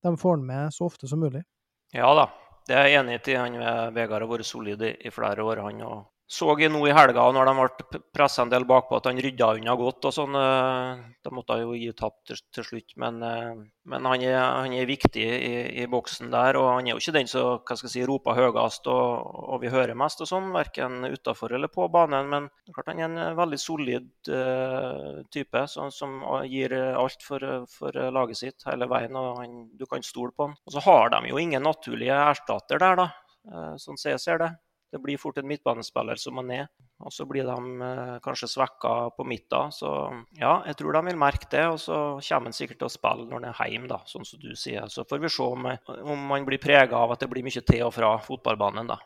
de 0.02 0.16
får 0.18 0.38
han 0.38 0.48
med 0.48 0.74
så 0.74 0.88
ofte 0.88 1.10
som 1.10 1.20
mulig. 1.22 1.44
Ja 1.92 2.08
da, 2.16 2.30
det 2.68 2.76
er 2.76 2.88
jeg 2.88 3.00
enig 3.00 3.18
i. 3.26 3.36
Han 3.38 3.58
Vegard 3.94 4.22
har 4.22 4.30
vært 4.30 4.46
solid 4.46 4.82
i, 4.86 5.10
flere 5.10 5.42
år. 5.42 5.62
han 5.66 5.82
og 5.82 6.11
så 6.32 6.46
jeg 6.56 6.70
nå 6.72 6.80
i 6.88 6.94
helga, 6.96 7.26
når 7.34 7.48
de 7.48 7.52
ble 7.58 7.98
pressa 8.14 8.40
en 8.46 8.50
del 8.52 8.64
bakpå, 8.64 8.96
at 8.96 9.08
han 9.10 9.18
rydda 9.20 9.50
unna 9.58 9.74
godt. 9.76 10.06
og 10.08 10.14
sånn. 10.16 10.36
Eh, 10.38 11.02
da 11.22 11.32
måtte 11.34 11.58
han 11.58 11.66
jo 11.66 11.74
gi 11.76 11.90
tapp 11.98 12.22
til, 12.28 12.40
til, 12.54 12.64
slutt. 12.64 12.94
Men, 13.02 13.18
eh, 13.26 13.50
men 13.92 14.08
han, 14.08 14.24
er, 14.24 14.38
han, 14.40 14.72
er, 14.72 14.88
viktig 14.88 15.26
i, 15.26 15.50
i, 15.82 15.84
boksen 15.92 16.32
der. 16.32 16.56
Og 16.56 16.70
han 16.70 16.88
er 16.88 16.94
jo 16.94 17.02
ikke 17.02 17.14
den 17.18 17.28
som 17.28 17.60
hva 17.60 17.76
skal 17.76 17.90
jeg 17.90 17.94
si, 17.98 18.06
roper 18.08 18.38
høyest 18.38 18.88
og, 18.88 19.28
og 19.52 19.60
vi 19.60 19.74
hører 19.74 19.98
mest, 19.98 20.24
og 20.24 20.32
sånn, 20.32 20.48
verken 20.56 21.04
utafor 21.12 21.52
eller 21.52 21.68
på 21.68 21.90
banen. 21.92 22.32
Men 22.32 22.48
klart 22.72 22.88
han 22.94 23.04
er 23.04 23.10
en 23.10 23.36
veldig 23.36 23.60
solid 23.60 24.32
uh, 24.32 25.20
type 25.36 25.66
som, 25.68 25.92
som, 25.92 26.16
gir 26.48 26.72
alt 26.80 27.28
for, 27.28 27.44
for, 27.68 28.02
laget 28.16 28.40
sitt 28.40 28.70
hele 28.70 28.88
veien. 28.88 29.20
og 29.20 29.42
han, 29.42 29.64
Du 29.76 29.84
kan 29.84 30.00
stole 30.00 30.32
på 30.32 30.48
han. 30.48 30.56
Og 30.64 30.78
så 30.78 30.88
har 30.88 31.12
de 31.12 31.26
jo 31.28 31.44
ingen 31.44 31.68
naturlige 31.68 32.24
erstatter 32.32 32.80
der, 32.80 33.04
da, 33.04 33.10
sånn 33.76 34.00
som 34.00 34.14
jeg 34.14 34.22
ser 34.22 34.46
det. 34.46 34.54
Det 34.92 34.98
blir 35.00 35.16
fort 35.16 35.38
en 35.40 35.46
midtbanespiller 35.48 36.18
som 36.20 36.34
man 36.36 36.50
ned. 36.52 36.66
Og 37.00 37.12
så 37.16 37.24
blir 37.24 37.46
de 37.48 37.84
eh, 37.86 38.16
kanskje 38.20 38.48
svekka 38.52 38.90
på 39.16 39.24
midten. 39.24 39.72
Så 39.72 39.88
ja, 40.36 40.58
jeg 40.68 40.76
tror 40.76 40.92
de 40.92 41.00
vil 41.06 41.16
merke 41.22 41.48
det. 41.54 41.64
Og 41.72 41.80
så 41.80 41.96
kommer 42.20 42.52
han 42.52 42.56
sikkert 42.56 42.82
til 42.82 42.90
å 42.90 42.92
spille 42.92 43.24
når 43.24 43.38
han 43.40 43.48
er 43.54 43.72
hjemme, 43.72 43.88
da, 43.88 44.02
sånn 44.04 44.28
som 44.28 44.42
du 44.42 44.52
sier. 44.52 44.84
Så 44.92 45.06
får 45.08 45.22
vi 45.24 45.32
se 45.32 45.48
om, 45.48 45.64
om 46.12 46.36
han 46.36 46.44
blir 46.44 46.60
prega 46.60 47.00
av 47.00 47.16
at 47.16 47.24
det 47.24 47.30
blir 47.32 47.46
mye 47.46 47.64
til 47.64 47.86
og 47.88 47.96
fra 47.96 48.18
fotballbanen, 48.20 48.92
da. 48.92 49.00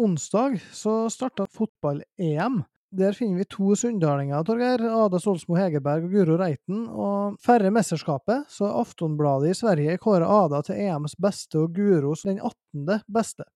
Onsdag 0.00 0.62
så 0.70 1.00
starta 1.10 1.50
fotball-EM. 1.50 2.62
Der 2.90 3.14
finner 3.14 3.38
vi 3.38 3.44
to 3.46 3.76
sunndalinger, 3.78 4.42
Torgeir. 4.42 4.82
Ada 4.82 5.20
Solsmo 5.22 5.54
Hegerberg 5.54 6.08
og 6.08 6.10
Guro 6.10 6.38
Reiten. 6.40 6.88
Og 6.90 7.36
færre 7.38 7.70
mesterskapet, 7.70 8.48
så 8.50 8.66
Aftonbladet 8.80 9.52
i 9.52 9.58
Sverige 9.60 9.94
kårer 10.02 10.26
Ada 10.26 10.58
til 10.66 10.80
EMs 10.88 11.14
beste 11.14 11.60
og 11.62 11.76
Guros 11.76 12.26
den 12.26 12.40
18. 12.42 13.04
beste. 13.06 13.46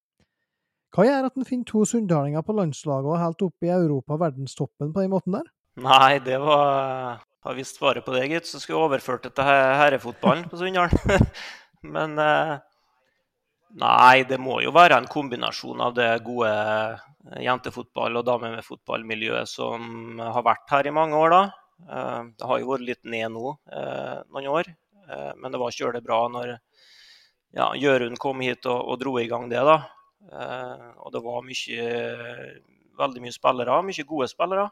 Hva 0.94 1.08
gjør 1.08 1.26
at 1.26 1.34
en 1.40 1.48
finner 1.48 1.66
to 1.66 1.82
sunndalinger 1.90 2.44
på 2.46 2.54
landslaget 2.54 3.10
og 3.10 3.18
helt 3.18 3.42
opp 3.48 3.66
i 3.66 3.72
Europa 3.74 4.20
verdenstoppen 4.22 4.92
på 4.94 5.02
den 5.02 5.10
måten 5.10 5.34
der? 5.40 5.48
Nei, 5.82 6.20
det 6.22 6.38
var 6.38 7.24
Har 7.44 7.56
visst 7.58 7.80
svaret 7.80 8.06
på 8.06 8.14
det, 8.14 8.28
gitt. 8.30 8.46
Så 8.46 8.62
skulle 8.62 8.78
jeg 8.78 8.86
overført 8.86 9.26
det 9.26 9.34
til 9.34 9.50
herrefotballen 9.50 10.46
på 10.48 10.62
Sunndalen. 10.62 11.26
Men 11.96 12.14
eh, 12.22 12.54
Nei, 13.74 14.22
det 14.22 14.36
må 14.38 14.60
jo 14.62 14.70
være 14.74 15.00
en 15.00 15.08
kombinasjon 15.10 15.80
av 15.82 15.96
det 15.96 16.06
gode 16.26 16.50
eh, 16.50 17.40
jentefotball- 17.42 18.20
og 18.20 18.26
damefotballmiljøet 18.28 19.50
som 19.50 20.20
har 20.22 20.44
vært 20.46 20.70
her 20.70 20.86
i 20.86 20.92
mange 20.94 21.18
år. 21.18 21.34
da. 21.34 21.40
Eh, 21.90 22.20
det 22.38 22.50
har 22.50 22.60
jo 22.60 22.68
vært 22.68 22.84
litt 22.86 23.02
ned 23.02 23.32
nå 23.34 23.56
eh, 23.74 24.20
noen 24.30 24.52
år, 24.52 24.70
men 25.36 25.52
det 25.52 25.58
var 25.60 25.74
kjølig 25.74 26.00
bra 26.00 26.22
når 26.32 26.54
ja, 27.52 27.66
Jørund 27.76 28.16
kom 28.16 28.38
hit 28.40 28.64
og, 28.64 28.78
og, 28.78 28.94
dro 29.02 29.18
i 29.20 29.26
gang 29.28 29.50
det. 29.50 29.60
da. 29.60 29.74
Og 31.04 31.10
det 31.12 31.20
var 31.20 31.44
mye, 31.44 31.88
veldig 32.96 33.24
mye 33.26 33.34
spillere, 33.34 33.82
mye 33.84 34.06
gode 34.08 34.30
spillere. 34.30 34.64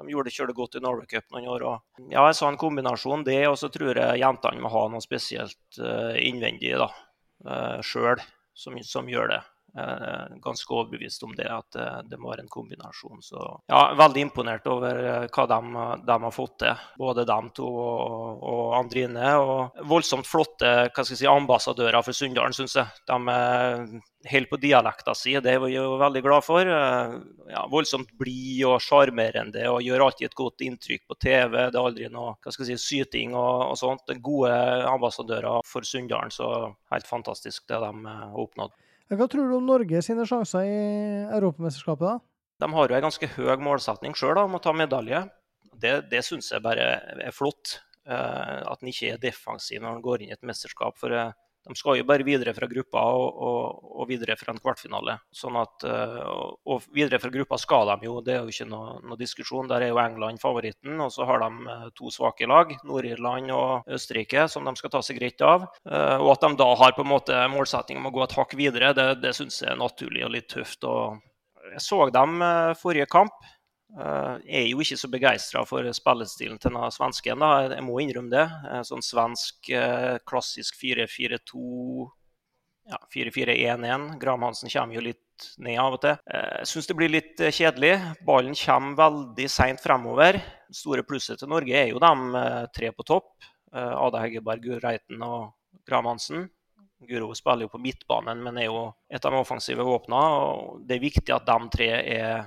De 0.00 0.06
gjorde 0.08 0.30
det 0.30 0.36
kjølig 0.38 0.56
godt 0.56 0.78
i 0.78 0.82
Norway 0.86 1.10
Cup 1.10 1.28
noen 1.34 1.50
år. 1.52 1.66
Og 1.68 2.08
ja, 2.08 2.24
jeg 2.24 2.38
sa 2.38 2.48
en 2.48 2.56
kombinasjon 2.62 3.26
det, 3.28 3.42
og 3.50 3.58
så 3.60 3.68
tror 3.74 4.00
jeg 4.00 4.22
jentene 4.22 4.64
må 4.64 4.72
ha 4.72 4.86
noe 4.94 5.04
spesielt 5.04 5.82
innvendig. 6.22 6.72
da 6.80 6.88
sjøl 7.84 8.22
som, 8.54 8.78
som, 8.86 9.08
gjør 9.10 9.32
det. 9.34 9.40
Uh, 9.78 10.36
ganske 10.38 10.74
overbevist 10.74 11.22
om 11.22 11.32
det, 11.34 11.48
at 11.50 11.76
uh, 11.76 12.02
det 12.06 12.14
må 12.22 12.30
være 12.30 12.44
en 12.44 12.50
kombinasjon. 12.50 13.18
Så 13.26 13.40
ja, 13.66 13.80
veldig 13.98 14.22
imponert 14.22 14.68
over 14.70 15.00
uh, 15.02 15.24
hva 15.26 15.46
de, 15.50 15.58
de, 16.06 16.18
har 16.22 16.34
fått 16.34 16.54
til. 16.62 16.84
Både 17.00 17.24
de 17.26 17.38
to 17.56 17.66
og, 17.66 18.44
og 18.52 18.76
Andrine. 18.78 19.32
Og 19.42 19.80
voldsomt 19.90 20.30
flotte 20.30 20.92
si, 21.02 21.26
ambassadører 21.26 22.06
for 22.06 22.14
Sunndalen, 22.14 22.54
syns 22.54 22.76
jeg. 22.78 23.02
De 23.10 23.18
holder 24.30 24.46
på 24.52 24.60
dialekta 24.62 25.16
si, 25.18 25.34
det 25.42 25.56
er 25.56 25.58
vi 25.66 25.74
jo 25.74 25.98
veldig 25.98 26.22
glad 26.22 26.46
for. 26.46 26.70
Ja, 27.50 27.66
voldsomt 27.74 28.14
blid 28.20 28.62
og 28.70 28.78
sjarmerende 28.78 29.66
og 29.72 29.82
gjør 29.82 30.06
alltid 30.06 30.30
et 30.30 30.38
godt 30.38 30.62
inntrykk 30.68 31.02
på 31.10 31.18
TV. 31.18 31.58
Det 31.58 31.74
er 31.74 31.82
aldri 31.82 32.12
noe 32.14 32.38
hva 32.38 32.54
skal 32.54 32.70
jeg 32.70 32.78
si, 32.78 33.02
syting 33.02 33.34
og, 33.34 33.74
og 33.74 33.76
sånt. 33.82 34.16
Gode 34.22 34.54
ambassadører 34.94 35.66
for 35.66 35.82
Sunndalen, 35.82 36.30
så 36.30 36.70
helt 36.94 37.10
fantastisk 37.10 37.66
det 37.66 37.82
de 37.82 37.94
har 38.06 38.42
oppnådd. 38.46 38.78
Hva 39.12 39.26
tror 39.28 39.50
du 39.50 39.56
om 39.58 39.66
Norge 39.68 40.00
sine 40.02 40.24
sjanser 40.28 40.64
i 40.64 40.78
Europamesterskapet? 41.36 42.06
da? 42.06 42.64
De 42.64 42.70
har 42.72 42.88
jo 42.88 42.96
en 42.96 43.04
ganske 43.08 43.28
høy 43.34 43.56
målsetning 43.60 44.14
sjøl 44.16 44.38
om 44.44 44.56
å 44.56 44.62
ta 44.62 44.72
medalje. 44.76 45.24
Det, 45.74 45.96
det 46.08 46.22
syns 46.24 46.52
jeg 46.54 46.64
bare 46.64 46.86
er 47.18 47.34
flott. 47.34 47.78
Eh, 48.04 48.60
at 48.68 48.82
en 48.82 48.90
ikke 48.90 49.14
er 49.14 49.20
defensiv 49.20 49.80
når 49.82 49.96
en 49.96 50.04
går 50.04 50.24
inn 50.24 50.32
i 50.32 50.36
et 50.36 50.46
mesterskap. 50.46 50.96
For 51.00 51.12
eh, 51.12 51.32
de 51.64 51.74
skal 51.78 51.96
jo 51.96 52.04
bare 52.04 52.26
videre 52.26 52.52
fra 52.56 52.68
gruppa 52.68 53.02
og, 53.16 53.38
og, 53.48 53.84
og 54.02 54.08
videre 54.10 54.36
fra 54.36 54.52
en 54.52 54.60
kvartfinale. 54.60 55.16
Sånn 55.32 55.56
at, 55.56 55.86
og 55.88 56.84
videre 56.92 57.20
fra 57.22 57.32
gruppa 57.32 57.56
skal 57.60 57.88
de 57.94 58.08
jo, 58.08 58.18
det 58.24 58.34
er 58.34 58.42
jo 58.42 58.52
ikke 58.52 58.68
noe, 58.68 58.98
noe 59.00 59.20
diskusjon. 59.20 59.70
Der 59.70 59.86
er 59.86 59.92
jo 59.94 60.00
England 60.02 60.42
favoritten. 60.42 61.00
Og 61.00 61.12
så 61.14 61.24
har 61.28 61.40
de 61.40 61.78
to 61.96 62.12
svake 62.12 62.48
lag, 62.50 62.74
Nord-Irland 62.84 63.52
og 63.56 63.88
Østerrike, 63.96 64.44
som 64.52 64.68
de 64.68 64.76
skal 64.76 64.92
ta 64.92 65.00
seg 65.04 65.20
greit 65.22 65.40
av. 65.44 65.64
Og 65.88 66.30
at 66.34 66.44
de 66.44 66.52
da 66.60 66.68
har 66.82 66.96
på 66.96 67.04
en 67.06 67.12
måte 67.14 67.44
målsetting 67.54 68.00
om 68.00 68.10
å 68.10 68.14
gå 68.14 68.26
et 68.26 68.36
hakk 68.36 68.56
videre, 68.60 68.92
det, 68.96 69.08
det 69.24 69.32
syns 69.36 69.62
jeg 69.64 69.72
er 69.72 69.80
naturlig 69.80 70.26
og 70.28 70.34
litt 70.36 70.52
tøft. 70.52 70.84
og 70.84 71.22
jeg 71.72 71.80
så 71.80 72.04
dem 72.12 72.42
forrige 72.80 73.08
kamp. 73.10 73.34
Jeg 73.94 74.58
er 74.58 74.68
jo 74.68 74.82
ikke 74.82 74.98
så 74.98 75.08
begeistra 75.10 75.62
for 75.68 75.86
spillestilen 75.94 76.58
til 76.58 76.72
denne 76.72 76.90
svensken, 76.90 77.38
da. 77.38 77.76
jeg 77.76 77.84
må 77.86 78.00
innrømme 78.02 78.32
det. 78.32 78.44
Sånn 78.88 79.04
svensk 79.04 79.70
klassisk 80.26 80.80
4-4-2 80.80 82.08
ja, 82.90 82.98
4-4-1-1. 83.14 84.18
Graham 84.20 84.42
Hansen 84.48 84.72
kommer 84.72 84.98
jo 84.98 85.04
litt 85.06 85.46
ned 85.62 85.78
av 85.80 85.96
og 85.96 86.02
til. 86.02 86.18
Jeg 86.26 86.70
syns 86.70 86.90
det 86.90 86.96
blir 86.98 87.12
litt 87.12 87.44
kjedelig. 87.44 87.94
Ballen 88.26 88.58
kommer 88.58 88.98
veldig 88.98 89.46
seint 89.50 89.82
fremover. 89.82 90.40
Det 90.68 90.78
store 90.78 91.06
plusset 91.06 91.40
til 91.40 91.50
Norge 91.54 91.78
er 91.78 91.92
jo 91.92 92.02
de 92.02 92.42
tre 92.74 92.90
på 92.94 93.06
topp. 93.06 93.32
Ada 93.74 94.20
Heggeberg, 94.22 94.68
Reiten 94.82 95.22
og 95.26 95.54
Graham 95.86 96.12
Hansen. 96.12 96.48
Guro 97.04 97.34
spiller 97.36 97.66
jo 97.66 97.72
på 97.72 97.80
midtbanen, 97.82 98.42
men 98.44 98.58
er 98.58 98.68
jo 98.68 98.84
et 99.12 99.24
av 99.24 99.34
de 99.34 99.40
offensive 99.40 99.84
våpnene. 99.84 100.82
Det 100.86 100.96
er 100.96 101.02
viktig 101.02 101.34
at 101.34 101.48
de 101.48 101.72
tre 101.72 101.90
er 102.00 102.46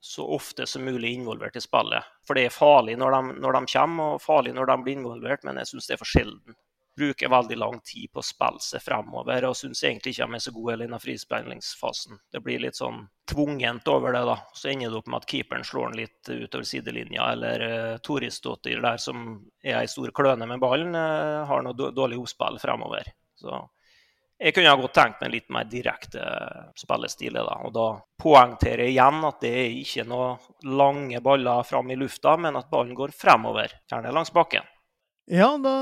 så 0.00 0.26
ofte 0.28 0.66
som 0.66 0.84
mulig 0.84 1.12
involvert 1.14 1.56
i 1.56 1.60
spillet. 1.60 2.04
For 2.26 2.38
det 2.38 2.46
er 2.46 2.54
farlig 2.54 2.96
når 2.98 3.16
de, 3.16 3.40
når 3.42 3.58
de 3.58 3.74
kommer, 3.74 4.14
og 4.14 4.22
farlig 4.22 4.54
når 4.54 4.70
de 4.70 4.80
blir 4.84 4.98
involvert, 4.98 5.44
men 5.46 5.58
jeg 5.60 5.72
syns 5.72 5.88
det 5.88 5.96
er 5.96 6.02
for 6.02 6.12
sjelden. 6.12 6.58
Bruker 6.98 7.30
veldig 7.30 7.56
lang 7.58 7.76
tid 7.86 8.10
på 8.10 8.22
å 8.22 8.26
spille 8.26 8.62
seg 8.62 8.82
fremover, 8.82 9.46
og 9.46 9.56
syns 9.58 9.82
egentlig 9.86 10.14
ikke 10.14 10.26
de 10.26 10.38
er 10.38 10.42
så 10.42 10.52
gode 10.54 10.86
i 10.86 11.00
frispillingsfasen. 11.02 12.18
Det 12.34 12.42
blir 12.42 12.62
litt 12.62 12.78
sånn 12.78 13.04
tvungent 13.30 13.90
over 13.90 14.14
det, 14.14 14.24
da. 14.26 14.38
Så 14.54 14.70
ender 14.72 14.90
det 14.90 15.00
opp 15.02 15.10
med 15.10 15.22
at 15.22 15.30
keeperen 15.30 15.66
slår 15.66 15.90
den 15.90 16.00
litt 16.02 16.30
utover 16.30 16.66
sidelinja, 16.66 17.32
eller 17.34 17.66
uh, 17.66 17.96
Torisdottir 18.02 18.82
der 18.82 19.02
som 19.02 19.26
er 19.62 19.80
ei 19.82 19.90
stor 19.90 20.14
kløne 20.14 20.46
med 20.50 20.62
ballen, 20.62 20.94
uh, 20.94 21.46
har 21.46 21.66
noe 21.66 21.90
dårlig 21.94 22.18
oppspill 22.22 22.58
fremover. 22.62 23.10
Så 23.38 23.62
jeg 24.38 24.54
kunne 24.54 24.74
godt 24.78 24.94
tenkt 24.94 25.22
meg 25.22 25.32
litt 25.34 25.48
mer 25.50 25.66
direkte 25.66 26.22
spillestil. 26.78 27.40
Da. 27.42 27.58
Og 27.66 27.74
da 27.74 27.86
poengterer 28.22 28.86
jeg 28.86 28.94
igjen 28.94 29.22
at 29.26 29.40
det 29.42 29.52
er 29.64 29.78
ikke 29.80 30.06
noen 30.06 30.74
lange 30.78 31.22
baller 31.24 31.66
fram 31.66 31.90
i 31.90 31.98
lufta, 31.98 32.36
men 32.38 32.58
at 32.58 32.70
ballen 32.70 32.94
går 32.98 33.14
fremover, 33.18 33.74
gjerne 33.90 34.14
langs 34.14 34.30
bakken. 34.34 34.66
Ja, 35.28 35.50
da 35.60 35.74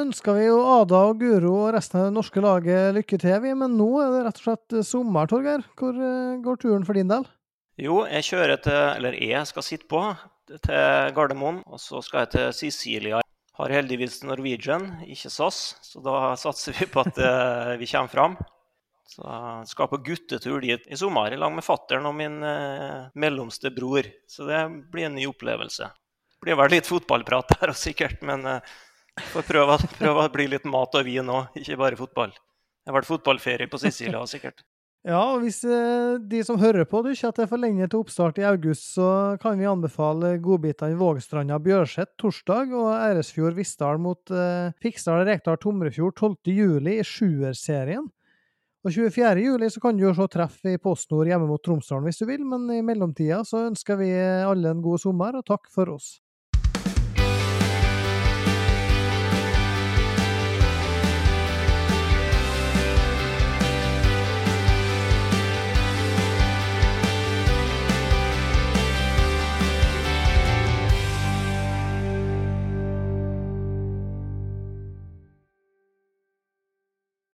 ønsker 0.00 0.38
vi 0.38 0.46
jo 0.46 0.62
Ada 0.78 1.02
og 1.10 1.18
Guro 1.20 1.50
og 1.66 1.74
resten 1.76 2.00
av 2.00 2.06
det 2.06 2.14
norske 2.16 2.40
laget 2.40 2.94
lykke 2.96 3.18
til, 3.20 3.34
vi. 3.44 3.52
Men 3.58 3.74
nå 3.76 3.88
er 4.00 4.14
det 4.14 4.22
rett 4.28 4.40
og 4.40 4.46
slett 4.46 4.76
sommer, 4.88 5.28
Torgeir. 5.28 5.66
Hvor 5.76 5.98
eh, 5.98 6.38
går 6.44 6.62
turen 6.62 6.86
for 6.88 6.96
din 6.96 7.10
del? 7.10 7.26
Jo, 7.76 8.04
jeg 8.06 8.24
kjører 8.30 8.62
til 8.62 8.80
Eller 8.94 9.18
jeg 9.18 9.50
skal 9.50 9.66
sitte 9.66 9.90
på 9.90 10.00
til 10.62 11.12
Gardermoen, 11.16 11.60
og 11.66 11.80
så 11.82 12.00
skal 12.04 12.24
jeg 12.24 12.32
til 12.36 12.50
Sicilia 12.56 13.20
har 13.54 13.70
heldigvis 13.70 14.22
Norwegian, 14.26 14.88
ikke 15.06 15.30
SAS, 15.30 15.76
så 15.86 16.02
da 16.02 16.34
satser 16.38 16.74
vi 16.74 16.88
på 16.90 17.04
at 17.04 17.20
uh, 17.22 17.74
vi 17.78 17.88
kommer 17.90 18.10
fram. 18.10 18.36
Så 19.06 19.22
jeg 19.22 19.68
skal 19.70 19.90
på 19.92 20.00
guttetur 20.02 20.64
dit 20.64 20.88
i 20.90 20.98
sommer 20.98 21.34
i 21.34 21.38
lag 21.38 21.52
med 21.54 21.62
fattern 21.66 22.08
og 22.08 22.16
min 22.18 22.40
uh, 22.42 23.12
mellomste 23.14 23.70
bror. 23.74 24.08
Så 24.26 24.48
det 24.48 24.64
blir 24.90 25.06
en 25.06 25.14
ny 25.14 25.28
opplevelse. 25.30 25.86
Det 25.86 26.42
blir 26.48 26.58
vel 26.58 26.74
litt 26.74 26.90
fotballprat 26.90 27.54
der 27.54 27.74
òg 27.74 27.78
sikkert, 27.78 28.24
men 28.26 28.42
uh, 28.48 28.74
får 29.30 29.46
prøve, 29.46 29.78
prøve 30.00 30.26
å 30.26 30.34
bli 30.34 30.48
litt 30.50 30.66
mat 30.66 30.98
og 30.98 31.06
vin 31.06 31.30
òg, 31.30 31.54
ikke 31.60 31.78
bare 31.78 32.00
fotball. 32.00 32.34
Det 32.34 32.90
har 32.90 32.98
vært 32.98 33.12
fotballferie 33.12 33.70
på 33.70 33.80
Sicilia 33.80 34.24
sikkert. 34.28 34.66
Ja, 35.04 35.18
og 35.34 35.42
hvis 35.42 35.58
eh, 35.68 36.14
de 36.32 36.38
som 36.48 36.56
hører 36.56 36.86
på, 36.88 37.02
du 37.04 37.10
ikke 37.10 37.28
at 37.28 37.36
det 37.36 37.42
er 37.44 37.48
for 37.50 37.60
lenge 37.60 37.84
til 37.92 38.00
oppstart 38.00 38.38
i 38.40 38.46
august, 38.48 38.86
så 38.94 39.36
kan 39.42 39.58
vi 39.60 39.66
anbefale 39.68 40.38
godbitene 40.40 40.96
Vågstranda 40.96 41.58
Bjørset 41.60 42.14
torsdag 42.16 42.72
og 42.72 42.88
Æresfjord 42.96 43.52
Vissdal 43.58 44.00
mot 44.00 44.32
eh, 44.32 44.72
Fiksdal 44.80 45.26
Rekdal 45.28 45.60
Tomrefjord 45.60 46.16
12. 46.16 46.54
juli 46.56 46.96
i 47.02 47.04
sjuerserien. 47.04 48.08
Og 48.84 48.96
24. 48.96 49.44
juli 49.44 49.68
så 49.68 49.84
kan 49.84 50.00
du 50.00 50.06
jo 50.06 50.16
se 50.16 50.30
treff 50.32 50.64
i 50.72 50.78
PostNord 50.80 51.28
hjemme 51.28 51.52
mot 51.52 51.60
Tromsdalen 51.60 52.08
hvis 52.08 52.24
du 52.24 52.28
vil, 52.32 52.48
men 52.48 52.64
i 52.72 52.80
mellomtida 52.84 53.42
så 53.44 53.66
ønsker 53.68 54.00
vi 54.00 54.08
alle 54.16 54.72
en 54.72 54.80
god 54.84 55.04
sommer, 55.04 55.36
og 55.36 55.44
takk 55.52 55.68
for 55.72 55.92
oss. 55.98 56.14